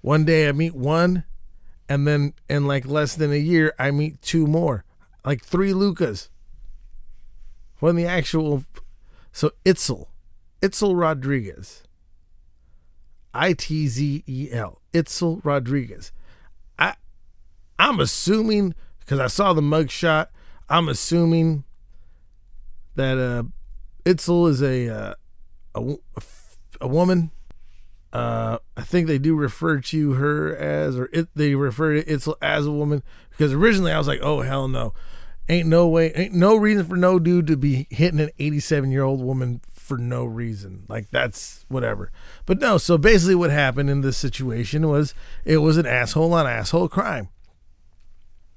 One 0.00 0.24
day 0.24 0.48
I 0.48 0.52
meet 0.52 0.74
one, 0.74 1.24
and 1.88 2.06
then 2.06 2.34
in 2.48 2.66
like 2.66 2.86
less 2.86 3.16
than 3.16 3.32
a 3.32 3.36
year, 3.36 3.74
I 3.78 3.90
meet 3.90 4.22
two 4.22 4.46
more, 4.46 4.84
like 5.24 5.44
three 5.44 5.72
Lucas. 5.72 6.28
When 7.80 7.96
the 7.96 8.06
actual, 8.06 8.64
so 9.32 9.50
Itzel, 9.64 10.06
Itzel 10.66 10.98
Rodriguez. 10.98 11.84
I 13.32 13.52
T 13.52 13.86
Z 13.86 14.24
E 14.26 14.48
L. 14.50 14.80
Itzel 14.92 15.40
Rodriguez. 15.44 16.10
I 16.78 16.94
I'm 17.78 18.00
assuming 18.00 18.74
because 18.98 19.20
I 19.20 19.28
saw 19.28 19.52
the 19.52 19.60
mugshot, 19.60 20.26
I'm 20.68 20.88
assuming 20.88 21.62
that 22.96 23.18
uh 23.18 23.44
Itzel 24.04 24.48
is 24.48 24.60
a 24.60 24.88
uh, 24.88 25.14
a, 25.74 25.96
a 26.80 26.88
woman. 26.88 27.30
Uh, 28.12 28.58
I 28.76 28.82
think 28.82 29.08
they 29.08 29.18
do 29.18 29.34
refer 29.34 29.80
to 29.80 30.12
her 30.14 30.56
as, 30.56 30.98
or 30.98 31.10
it, 31.12 31.28
they 31.34 31.54
refer 31.54 32.00
to 32.00 32.04
Itzel 32.04 32.36
as 32.40 32.64
a 32.64 32.72
woman 32.72 33.02
because 33.30 33.52
originally 33.52 33.92
I 33.92 33.98
was 33.98 34.08
like, 34.08 34.20
oh 34.22 34.40
hell 34.40 34.68
no, 34.68 34.94
ain't 35.48 35.68
no 35.68 35.86
way, 35.86 36.12
ain't 36.14 36.32
no 36.32 36.56
reason 36.56 36.86
for 36.86 36.96
no 36.96 37.18
dude 37.18 37.46
to 37.48 37.56
be 37.56 37.86
hitting 37.90 38.20
an 38.20 38.30
87 38.38 38.90
year 38.90 39.02
old 39.02 39.20
woman 39.20 39.60
for 39.86 39.96
no 39.96 40.24
reason. 40.24 40.82
Like 40.88 41.10
that's 41.10 41.64
whatever. 41.68 42.10
But 42.44 42.58
no, 42.58 42.76
so 42.76 42.98
basically 42.98 43.36
what 43.36 43.50
happened 43.50 43.88
in 43.88 44.00
this 44.00 44.16
situation 44.16 44.88
was 44.88 45.14
it 45.44 45.58
was 45.58 45.76
an 45.76 45.86
asshole 45.86 46.34
on 46.34 46.46
asshole 46.46 46.88
crime. 46.88 47.28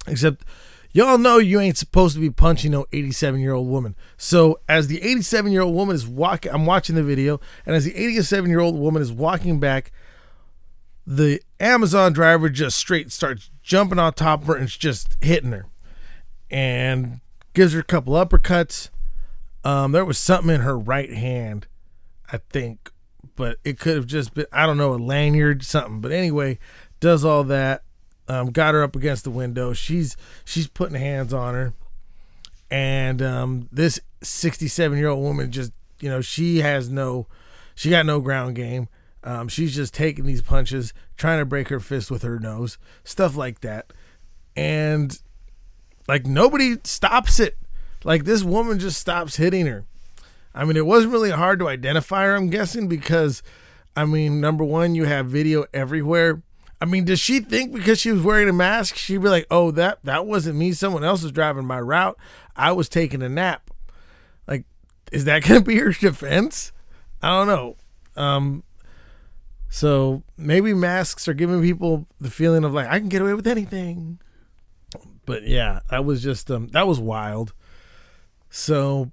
Except 0.07 0.43
y'all 0.91 1.19
know 1.19 1.37
you 1.37 1.59
ain't 1.59 1.77
supposed 1.77 2.15
to 2.15 2.19
be 2.19 2.31
punching 2.31 2.71
no 2.71 2.87
87 2.91 3.39
year 3.39 3.53
old 3.53 3.67
woman. 3.67 3.95
So 4.17 4.59
as 4.67 4.87
the 4.87 5.01
87 5.03 5.51
year 5.51 5.61
old 5.61 5.75
woman 5.75 5.95
is 5.95 6.07
walking, 6.07 6.51
I'm 6.51 6.65
watching 6.65 6.95
the 6.95 7.03
video, 7.03 7.39
and 7.65 7.75
as 7.75 7.85
the 7.85 7.95
87 7.95 8.49
year 8.49 8.59
old 8.59 8.75
woman 8.75 9.01
is 9.01 9.11
walking 9.11 9.59
back, 9.59 9.91
the 11.05 11.41
Amazon 11.59 12.11
driver 12.11 12.49
just 12.49 12.77
straight 12.77 13.11
starts 13.11 13.51
jumping 13.61 13.99
on 13.99 14.13
top 14.13 14.41
of 14.41 14.47
her 14.47 14.55
and 14.55 14.67
just 14.67 15.15
hitting 15.21 15.51
her, 15.51 15.67
and 16.49 17.19
gives 17.53 17.73
her 17.73 17.81
a 17.81 17.83
couple 17.83 18.13
uppercuts 18.13 18.89
um, 19.63 19.91
there 19.91 20.05
was 20.05 20.17
something 20.17 20.53
in 20.53 20.61
her 20.61 20.77
right 20.77 21.11
hand, 21.11 21.67
I 22.31 22.37
think, 22.49 22.91
but 23.35 23.57
it 23.63 23.79
could 23.79 23.95
have 23.95 24.05
just 24.07 24.33
been 24.33 24.45
I 24.51 24.65
don't 24.65 24.77
know 24.77 24.93
a 24.93 24.97
lanyard, 24.97 25.63
something. 25.63 26.01
But 26.01 26.11
anyway, 26.11 26.59
does 26.99 27.25
all 27.25 27.43
that. 27.45 27.83
Um, 28.27 28.51
got 28.51 28.75
her 28.75 28.83
up 28.83 28.95
against 28.95 29.23
the 29.23 29.31
window. 29.31 29.73
She's 29.73 30.15
she's 30.45 30.67
putting 30.67 30.95
hands 30.95 31.33
on 31.33 31.55
her, 31.55 31.73
and 32.69 33.21
um, 33.21 33.69
this 33.71 33.99
67 34.21 34.97
year 34.97 35.07
old 35.07 35.23
woman 35.23 35.51
just 35.51 35.71
you 35.99 36.09
know 36.09 36.21
she 36.21 36.59
has 36.59 36.89
no, 36.89 37.27
she 37.75 37.89
got 37.89 38.05
no 38.05 38.21
ground 38.21 38.55
game. 38.55 38.87
Um, 39.23 39.47
she's 39.47 39.75
just 39.75 39.93
taking 39.93 40.25
these 40.25 40.41
punches, 40.41 40.93
trying 41.17 41.39
to 41.39 41.45
break 41.45 41.69
her 41.69 41.79
fist 41.79 42.09
with 42.09 42.21
her 42.21 42.39
nose, 42.39 42.77
stuff 43.03 43.35
like 43.35 43.61
that, 43.61 43.91
and 44.55 45.19
like 46.07 46.25
nobody 46.25 46.77
stops 46.83 47.39
it. 47.39 47.57
Like 48.03 48.23
this 48.23 48.43
woman 48.43 48.79
just 48.79 48.99
stops 48.99 49.35
hitting 49.37 49.65
her. 49.65 49.85
I 50.53 50.65
mean, 50.65 50.77
it 50.77 50.85
wasn't 50.85 51.13
really 51.13 51.31
hard 51.31 51.59
to 51.59 51.67
identify 51.67 52.25
her, 52.25 52.35
I'm 52.35 52.49
guessing, 52.49 52.87
because 52.87 53.43
I 53.95 54.05
mean, 54.05 54.39
number 54.41 54.63
one, 54.63 54.95
you 54.95 55.05
have 55.05 55.27
video 55.27 55.65
everywhere. 55.73 56.41
I 56.81 56.85
mean, 56.85 57.05
does 57.05 57.19
she 57.19 57.41
think 57.41 57.73
because 57.73 57.99
she 57.99 58.11
was 58.11 58.23
wearing 58.23 58.47
a 58.47 58.53
mask, 58.53 58.95
she'd 58.95 59.21
be 59.21 59.27
like, 59.27 59.47
"Oh, 59.51 59.71
that 59.71 59.99
that 60.03 60.25
wasn't 60.25 60.57
me. 60.57 60.71
Someone 60.71 61.03
else 61.03 61.23
was 61.23 61.33
driving 61.33 61.65
my 61.65 61.79
route. 61.79 62.17
I 62.55 62.71
was 62.71 62.87
taking 62.87 63.21
a 63.21 63.27
nap." 63.27 63.69
Like, 64.47 64.63
is 65.11 65.25
that 65.25 65.43
to 65.45 65.61
be 65.61 65.75
her 65.77 65.91
defense? 65.91 66.71
I 67.21 67.29
don't 67.29 67.47
know. 67.47 67.75
Um, 68.15 68.63
so 69.69 70.23
maybe 70.37 70.73
masks 70.73 71.27
are 71.27 71.33
giving 71.33 71.61
people 71.61 72.07
the 72.19 72.31
feeling 72.31 72.63
of 72.63 72.73
like 72.73 72.87
I 72.87 72.99
can 72.99 73.09
get 73.09 73.21
away 73.21 73.33
with 73.33 73.47
anything. 73.47 74.19
But 75.25 75.43
yeah, 75.43 75.81
that 75.89 76.05
was 76.05 76.23
just 76.23 76.49
um, 76.49 76.69
that 76.69 76.87
was 76.87 76.99
wild. 76.99 77.53
So 78.49 79.11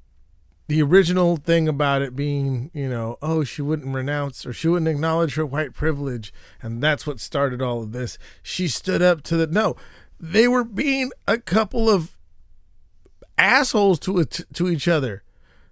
the 0.69 0.83
original 0.83 1.37
thing 1.37 1.69
about 1.69 2.03
it 2.03 2.17
being, 2.17 2.71
you 2.75 2.89
know, 2.89 3.19
oh, 3.23 3.45
she 3.45 3.63
wouldn't 3.63 3.95
renounce 3.95 4.45
or 4.45 4.53
she 4.53 4.69
wouldn't 4.69 4.89
acknowledge 4.89 5.35
her 5.35 5.47
white 5.47 5.75
privilege, 5.75 6.33
and 6.61 6.83
that's 6.83 7.07
what 7.07 7.21
started 7.21 7.63
all 7.63 7.83
of 7.83 7.93
this. 7.93 8.19
She 8.43 8.67
stood 8.69 9.03
up 9.03 9.23
to 9.25 9.37
the 9.37 9.47
no. 9.47 9.77
They 10.19 10.49
were 10.49 10.65
being 10.65 11.13
a 11.29 11.39
couple 11.39 11.89
of 11.89 12.17
assholes 13.39 13.99
to 14.01 14.25
to 14.25 14.69
each 14.69 14.89
other. 14.89 15.23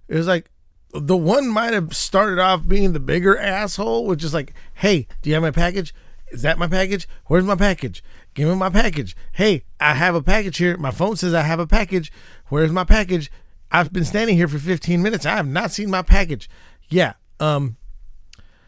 It 0.07 0.17
was 0.17 0.29
like 0.29 0.51
the 0.93 1.17
one 1.17 1.49
might 1.49 1.73
have 1.73 1.97
started 1.97 2.39
off 2.39 2.69
being 2.69 2.93
the 2.93 3.01
bigger 3.01 3.37
asshole, 3.37 4.07
which 4.07 4.23
is 4.23 4.35
like, 4.35 4.55
"Hey, 4.75 5.09
do 5.23 5.31
you 5.31 5.35
have 5.35 5.43
my 5.43 5.51
package? 5.51 5.93
Is 6.31 6.43
that 6.43 6.59
my 6.59 6.69
package? 6.69 7.09
Where's 7.27 7.45
my 7.45 7.57
package? 7.57 8.03
Give 8.35 8.49
me 8.49 8.55
my 8.55 8.71
package. 8.71 9.17
Hey, 9.33 9.65
I 9.81 9.95
have 9.95 10.15
a 10.15 10.23
package 10.23 10.59
here. 10.59 10.77
My 10.77 10.91
phone 10.91 11.17
says 11.17 11.35
I 11.35 11.43
have 11.43 11.61
a 11.61 11.67
package. 11.67 12.13
Where's 12.49 12.73
my 12.73 12.85
package? 12.85 13.31
I've 13.75 13.93
been 13.93 14.05
standing 14.05 14.37
here 14.37 14.47
for 14.47 14.61
15 14.61 15.03
minutes. 15.03 15.27
I 15.27 15.35
have 15.35 15.49
not 15.49 15.73
seen 15.73 15.91
my 15.91 16.03
package. 16.03 16.49
Yeah. 16.89 17.15
Um. 17.41 17.77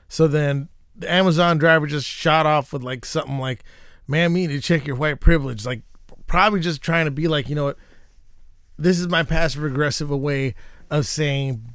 So 0.09 0.27
then 0.27 0.69
the 0.97 1.09
Amazon 1.09 1.59
driver 1.59 1.87
just 1.87 2.09
shot 2.09 2.45
off 2.45 2.73
with 2.73 2.83
like 2.83 3.05
something 3.05 3.39
like, 3.39 3.63
"Man, 4.09 4.33
me 4.33 4.49
need 4.49 4.55
to 4.55 4.61
check 4.61 4.85
your 4.85 4.97
white 4.97 5.21
privilege." 5.21 5.65
Like, 5.65 5.83
probably 6.27 6.59
just 6.59 6.83
trying 6.83 7.05
to 7.05 7.13
be 7.13 7.29
like, 7.29 7.49
you 7.49 7.55
know 7.55 7.67
what? 7.67 7.79
This 8.77 8.99
is 8.99 9.07
my 9.07 9.23
passive 9.23 9.63
aggressive 9.63 10.11
way 10.11 10.57
of 10.91 11.07
saying, 11.07 11.73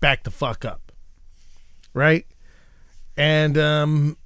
"Back 0.00 0.24
the 0.24 0.30
fuck 0.30 0.64
up." 0.64 0.90
Right. 1.92 2.26
And 3.14 3.58
um, 3.58 4.16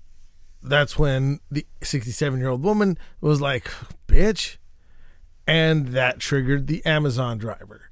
that's 0.63 0.97
when 0.97 1.41
the 1.51 1.67
67 1.83 2.39
year 2.39 2.51
old 2.51 2.63
woman 2.63 2.99
was 3.21 3.41
like, 3.41 3.69
"Bitch," 4.07 4.59
and 5.45 5.89
that 5.89 6.21
triggered 6.21 6.69
the 6.69 6.87
Amazon 6.87 7.37
driver 7.39 7.91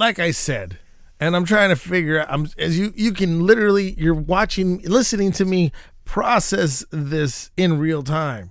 like 0.00 0.18
I 0.18 0.30
said, 0.30 0.78
and 1.20 1.36
I'm 1.36 1.44
trying 1.44 1.68
to 1.68 1.76
figure 1.76 2.20
out. 2.20 2.28
I'm 2.30 2.48
as 2.58 2.78
you 2.78 2.92
you 2.96 3.12
can 3.12 3.46
literally 3.46 3.92
you're 3.92 4.14
watching, 4.14 4.80
listening 4.82 5.30
to 5.32 5.44
me 5.44 5.70
process 6.04 6.84
this 6.90 7.50
in 7.56 7.78
real 7.78 8.02
time 8.02 8.50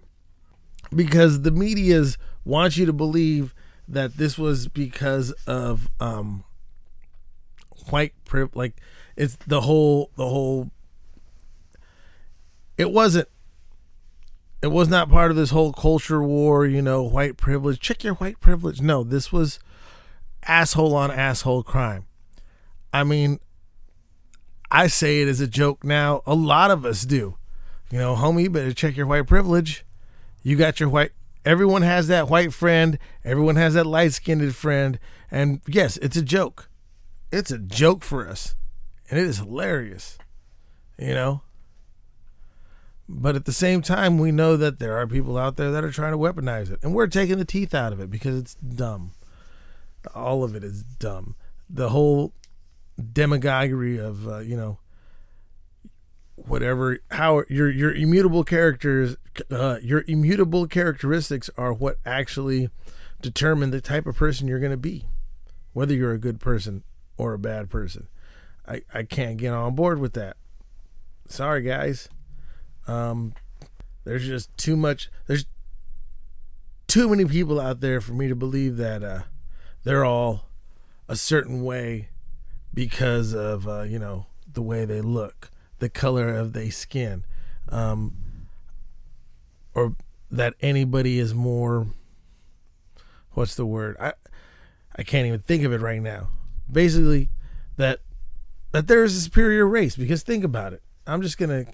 because 0.95 1.41
the 1.41 1.51
media's 1.51 2.17
want 2.45 2.77
you 2.77 2.85
to 2.85 2.93
believe 2.93 3.53
that 3.87 4.15
this 4.17 4.37
was 4.37 4.67
because 4.67 5.31
of 5.45 5.89
um 5.99 6.43
white 7.89 8.13
privilege 8.23 8.55
like 8.55 8.81
it's 9.17 9.35
the 9.47 9.61
whole 9.61 10.11
the 10.15 10.27
whole 10.27 10.69
it 12.77 12.91
wasn't 12.91 13.27
it 14.61 14.67
was 14.67 14.87
not 14.87 15.09
part 15.09 15.31
of 15.31 15.37
this 15.37 15.49
whole 15.49 15.73
culture 15.73 16.21
war 16.21 16.65
you 16.65 16.81
know 16.81 17.01
white 17.03 17.35
privilege 17.35 17.79
check 17.79 18.03
your 18.03 18.13
white 18.15 18.39
privilege 18.39 18.79
no 18.79 19.03
this 19.03 19.33
was 19.33 19.59
asshole 20.45 20.95
on 20.95 21.11
asshole 21.11 21.63
crime. 21.63 22.05
I 22.91 23.03
mean 23.03 23.39
i 24.71 24.85
say 24.85 25.21
it 25.21 25.27
as 25.27 25.41
a 25.41 25.47
joke 25.47 25.83
now. 25.83 26.21
A 26.25 26.35
lot 26.35 26.71
of 26.71 26.85
us 26.85 27.03
do. 27.03 27.37
You 27.91 27.99
know 27.99 28.15
homie 28.15 28.43
you 28.43 28.49
better 28.49 28.73
check 28.73 28.95
your 28.95 29.07
white 29.07 29.27
privilege. 29.27 29.85
You 30.43 30.55
got 30.55 30.79
your 30.79 30.89
white 30.89 31.11
everyone 31.45 31.81
has 31.81 32.07
that 32.07 32.29
white 32.29 32.53
friend. 32.53 32.97
Everyone 33.23 33.55
has 33.55 33.73
that 33.73 33.85
light-skinned 33.85 34.55
friend. 34.55 34.99
And 35.31 35.61
yes 35.67 35.97
it's 35.97 36.17
a 36.17 36.21
joke. 36.21 36.69
It's 37.31 37.51
a 37.51 37.59
joke 37.59 38.03
for 38.03 38.27
us. 38.27 38.55
And 39.09 39.19
it 39.19 39.25
is 39.25 39.37
hilarious 39.37 40.17
you 40.99 41.13
know? 41.13 41.41
But 43.07 43.35
at 43.35 43.45
the 43.45 43.53
same 43.53 43.81
time 43.81 44.19
we 44.19 44.31
know 44.31 44.55
that 44.57 44.77
there 44.77 44.95
are 44.97 45.07
people 45.07 45.37
out 45.37 45.57
there 45.57 45.71
that 45.71 45.83
are 45.83 45.91
trying 45.91 46.11
to 46.11 46.17
weaponize 46.17 46.69
it. 46.69 46.79
And 46.83 46.93
we're 46.93 47.07
taking 47.07 47.39
the 47.39 47.45
teeth 47.45 47.73
out 47.73 47.91
of 47.93 47.99
it 47.99 48.11
because 48.11 48.37
it's 48.37 48.53
dumb 48.55 49.11
all 50.15 50.43
of 50.43 50.55
it 50.55 50.63
is 50.63 50.83
dumb. 50.83 51.35
The 51.69 51.89
whole 51.89 52.33
demagoguery 52.99 53.97
of 53.97 54.27
uh, 54.27 54.39
you 54.39 54.57
know 54.57 54.79
whatever 56.35 56.99
how 57.11 57.43
your 57.49 57.69
your 57.69 57.93
immutable 57.93 58.43
characters 58.43 59.15
uh, 59.51 59.77
your 59.81 60.03
immutable 60.07 60.67
characteristics 60.67 61.49
are 61.57 61.73
what 61.73 61.97
actually 62.05 62.69
determine 63.21 63.71
the 63.71 63.81
type 63.81 64.05
of 64.05 64.15
person 64.15 64.47
you're 64.47 64.59
going 64.59 64.71
to 64.71 64.77
be 64.77 65.05
whether 65.73 65.93
you're 65.93 66.13
a 66.13 66.19
good 66.19 66.39
person 66.39 66.83
or 67.17 67.33
a 67.33 67.39
bad 67.39 67.69
person. 67.69 68.07
I 68.67 68.81
i 68.93 69.03
can't 69.03 69.37
get 69.37 69.53
on 69.53 69.75
board 69.75 69.99
with 69.99 70.13
that. 70.13 70.37
Sorry 71.27 71.61
guys. 71.61 72.09
Um 72.87 73.33
there's 74.03 74.25
just 74.25 74.55
too 74.57 74.75
much 74.75 75.09
there's 75.27 75.45
too 76.87 77.09
many 77.09 77.25
people 77.25 77.59
out 77.59 77.81
there 77.81 78.01
for 78.01 78.13
me 78.13 78.27
to 78.27 78.35
believe 78.35 78.77
that 78.77 79.03
uh 79.03 79.21
they're 79.83 80.05
all 80.05 80.45
a 81.07 81.15
certain 81.15 81.63
way 81.63 82.09
because 82.73 83.33
of 83.33 83.67
uh 83.67 83.81
you 83.81 83.99
know 83.99 84.27
the 84.51 84.61
way 84.61 84.85
they 84.85 85.01
look 85.01 85.51
the 85.79 85.89
color 85.89 86.29
of 86.29 86.53
their 86.53 86.71
skin, 86.71 87.25
um, 87.69 88.13
or 89.73 89.95
that 90.29 90.53
anybody 90.61 91.19
is 91.19 91.33
more. 91.33 91.87
What's 93.31 93.55
the 93.55 93.65
word? 93.65 93.97
I 93.99 94.13
I 94.95 95.03
can't 95.03 95.25
even 95.25 95.39
think 95.39 95.63
of 95.63 95.73
it 95.73 95.81
right 95.81 96.01
now. 96.01 96.29
Basically, 96.71 97.29
that 97.77 98.01
that 98.71 98.87
there 98.87 99.03
is 99.03 99.15
a 99.15 99.21
superior 99.21 99.65
race 99.65 99.95
because 99.95 100.21
think 100.21 100.43
about 100.43 100.73
it. 100.73 100.83
I'm 101.07 101.21
just 101.21 101.37
gonna 101.37 101.65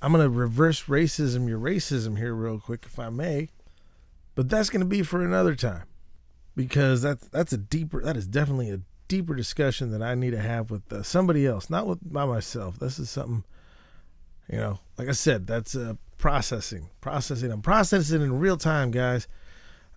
I'm 0.00 0.12
gonna 0.12 0.28
reverse 0.28 0.84
racism 0.84 1.48
your 1.48 1.58
racism 1.58 2.16
here 2.16 2.34
real 2.34 2.60
quick 2.60 2.84
if 2.86 2.98
I 2.98 3.10
may, 3.10 3.48
but 4.34 4.48
that's 4.48 4.70
gonna 4.70 4.84
be 4.84 5.02
for 5.02 5.22
another 5.24 5.54
time 5.54 5.84
because 6.58 7.02
that's 7.02 7.28
that's 7.28 7.52
a 7.52 7.56
deeper 7.56 8.02
that 8.02 8.16
is 8.16 8.26
definitely 8.26 8.68
a 8.68 8.80
deeper 9.06 9.36
discussion 9.36 9.92
that 9.92 10.02
I 10.02 10.16
need 10.16 10.32
to 10.32 10.40
have 10.40 10.72
with 10.72 10.92
uh, 10.92 11.04
somebody 11.04 11.46
else, 11.46 11.70
not 11.70 11.86
with 11.86 12.00
by 12.12 12.24
myself. 12.24 12.80
This 12.80 12.98
is 12.98 13.08
something, 13.08 13.44
you 14.50 14.58
know, 14.58 14.80
like 14.98 15.08
I 15.08 15.12
said, 15.12 15.46
that's 15.46 15.76
uh, 15.76 15.94
processing, 16.18 16.90
processing. 17.00 17.52
I'm 17.52 17.62
processing 17.62 18.22
in 18.22 18.40
real 18.40 18.56
time, 18.56 18.90
guys. 18.90 19.28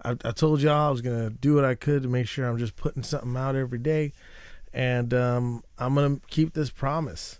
I, 0.05 0.11
I 0.23 0.31
told 0.33 0.61
y'all 0.61 0.87
I 0.87 0.91
was 0.91 1.01
gonna 1.01 1.31
do 1.31 1.55
what 1.55 1.65
I 1.65 1.73
could 1.73 2.03
to 2.03 2.09
make 2.09 2.27
sure 2.27 2.45
I'm 2.45 2.59
just 2.59 2.75
putting 2.75 3.01
something 3.01 3.35
out 3.35 3.55
every 3.55 3.79
day, 3.79 4.13
and 4.71 5.15
um, 5.15 5.63
I'm 5.79 5.95
gonna 5.95 6.19
keep 6.29 6.53
this 6.53 6.69
promise 6.69 7.39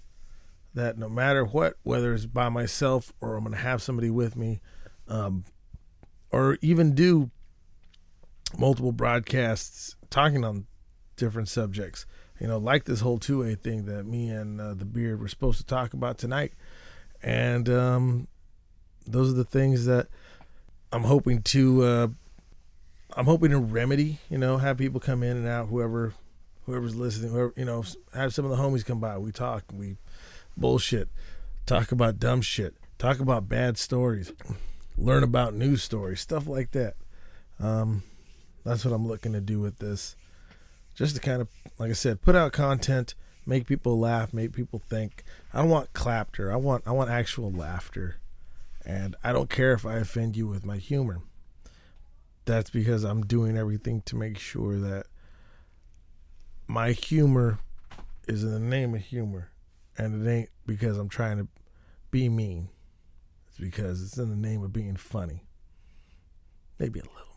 that 0.74 0.98
no 0.98 1.08
matter 1.08 1.46
what, 1.46 1.76
whether 1.84 2.12
it's 2.16 2.26
by 2.26 2.50
myself 2.50 3.14
or 3.22 3.38
I'm 3.38 3.44
gonna 3.44 3.58
have 3.58 3.84
somebody 3.84 4.10
with 4.10 4.36
me, 4.36 4.62
um, 5.08 5.46
or 6.32 6.58
even 6.64 6.96
do 6.96 7.30
multiple 8.58 8.92
broadcasts 8.92 9.96
talking 10.10 10.44
on 10.44 10.66
different 11.16 11.50
subjects. 11.50 12.06
You 12.40 12.48
know, 12.48 12.58
like 12.58 12.86
this 12.86 13.02
whole 13.02 13.20
two 13.20 13.42
way 13.42 13.56
thing 13.56 13.86
that 13.86 14.06
me 14.06 14.30
and 14.30 14.60
uh, 14.60 14.74
the 14.74 14.86
beard 14.86 15.22
were 15.22 15.28
supposed 15.28 15.60
to 15.60 15.66
talk 15.66 15.94
about 15.94 16.18
tonight, 16.18 16.54
and 17.22 17.70
um, 17.70 18.28
those 19.06 19.30
are 19.32 19.36
the 19.36 19.44
things 19.44 19.86
that 19.86 20.08
I'm 20.92 21.04
hoping 21.04 21.44
to. 21.44 21.84
Uh, 21.84 22.08
I'm 23.16 23.26
hoping 23.26 23.52
to 23.52 23.60
remedy. 23.60 24.20
You 24.30 24.38
know, 24.38 24.58
have 24.58 24.78
people 24.78 25.00
come 25.00 25.22
in 25.22 25.38
and 25.38 25.48
out. 25.48 25.68
Whoever, 25.68 26.14
whoever's 26.66 26.96
listening, 26.96 27.32
whoever 27.32 27.54
you 27.56 27.66
know, 27.66 27.84
have 28.16 28.34
some 28.34 28.46
of 28.46 28.52
the 28.52 28.58
homies 28.58 28.86
come 28.86 29.00
by. 29.00 29.18
We 29.20 29.32
talk. 29.32 29.66
We 29.72 29.98
bullshit. 30.58 31.10
Talk 31.68 31.92
about 31.92 32.20
dumb 32.20 32.42
shit. 32.42 32.74
Talk 32.98 33.20
about 33.20 33.48
bad 33.48 33.78
stories. 33.78 34.34
Learn 34.98 35.24
about 35.24 35.54
news 35.54 35.84
stories. 35.84 36.22
Stuff 36.22 36.48
like 36.48 36.72
that. 36.72 36.96
Um, 37.60 38.04
that's 38.64 38.86
what 38.86 38.94
I'm 38.94 39.08
looking 39.08 39.34
to 39.34 39.42
do 39.42 39.60
with 39.60 39.80
this 39.80 40.16
just 40.96 41.16
to 41.16 41.22
kind 41.22 41.42
of, 41.42 41.48
like 41.78 41.90
I 41.90 41.94
said, 41.94 42.22
put 42.22 42.36
out 42.36 42.52
content, 42.52 43.16
make 43.46 43.66
people 43.66 44.00
laugh, 44.00 44.34
make 44.34 44.54
people 44.54 44.80
think. 44.80 45.24
I 45.54 45.60
don't 45.60 45.70
want 45.70 45.94
clapter. 45.94 46.52
I 46.52 46.58
want 46.58 46.84
I 46.86 46.92
want 46.92 47.10
actual 47.10 47.52
laughter, 47.52 48.18
and 48.86 49.16
I 49.24 49.32
don't 49.32 49.50
care 49.50 49.74
if 49.74 49.86
I 49.86 49.96
offend 49.96 50.36
you 50.36 50.48
with 50.48 50.66
my 50.66 50.78
humor. 50.78 51.22
That's 52.46 52.70
because 52.70 53.04
I'm 53.04 53.22
doing 53.22 53.58
everything 53.58 54.02
to 54.04 54.16
make 54.16 54.38
sure 54.38 54.78
that 54.80 55.06
my 56.68 56.92
humor 56.92 57.60
is 58.28 58.44
in 58.44 58.52
the 58.52 58.60
name 58.60 58.96
of 58.96 59.02
humor, 59.02 59.52
and 59.98 60.26
it 60.26 60.30
ain't 60.30 60.50
because 60.66 60.98
I'm 60.98 61.10
trying 61.10 61.38
to 61.38 61.48
be 62.10 62.30
mean. 62.30 62.70
It's 63.48 63.58
because 63.58 64.02
it's 64.02 64.18
in 64.18 64.30
the 64.30 64.36
name 64.36 64.64
of 64.64 64.74
being 64.74 64.96
funny. 64.96 65.46
Maybe 66.80 67.00
a 67.00 67.04
little 67.04 67.31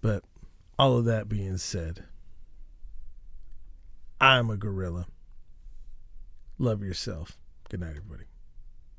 but 0.00 0.24
all 0.78 0.96
of 0.96 1.04
that 1.06 1.28
being 1.28 1.56
said, 1.56 2.04
I'm 4.20 4.50
a 4.50 4.56
gorilla. 4.56 5.06
Love 6.58 6.82
yourself. 6.82 7.36
Good 7.68 7.80
night, 7.80 7.96
everybody. 7.96 8.24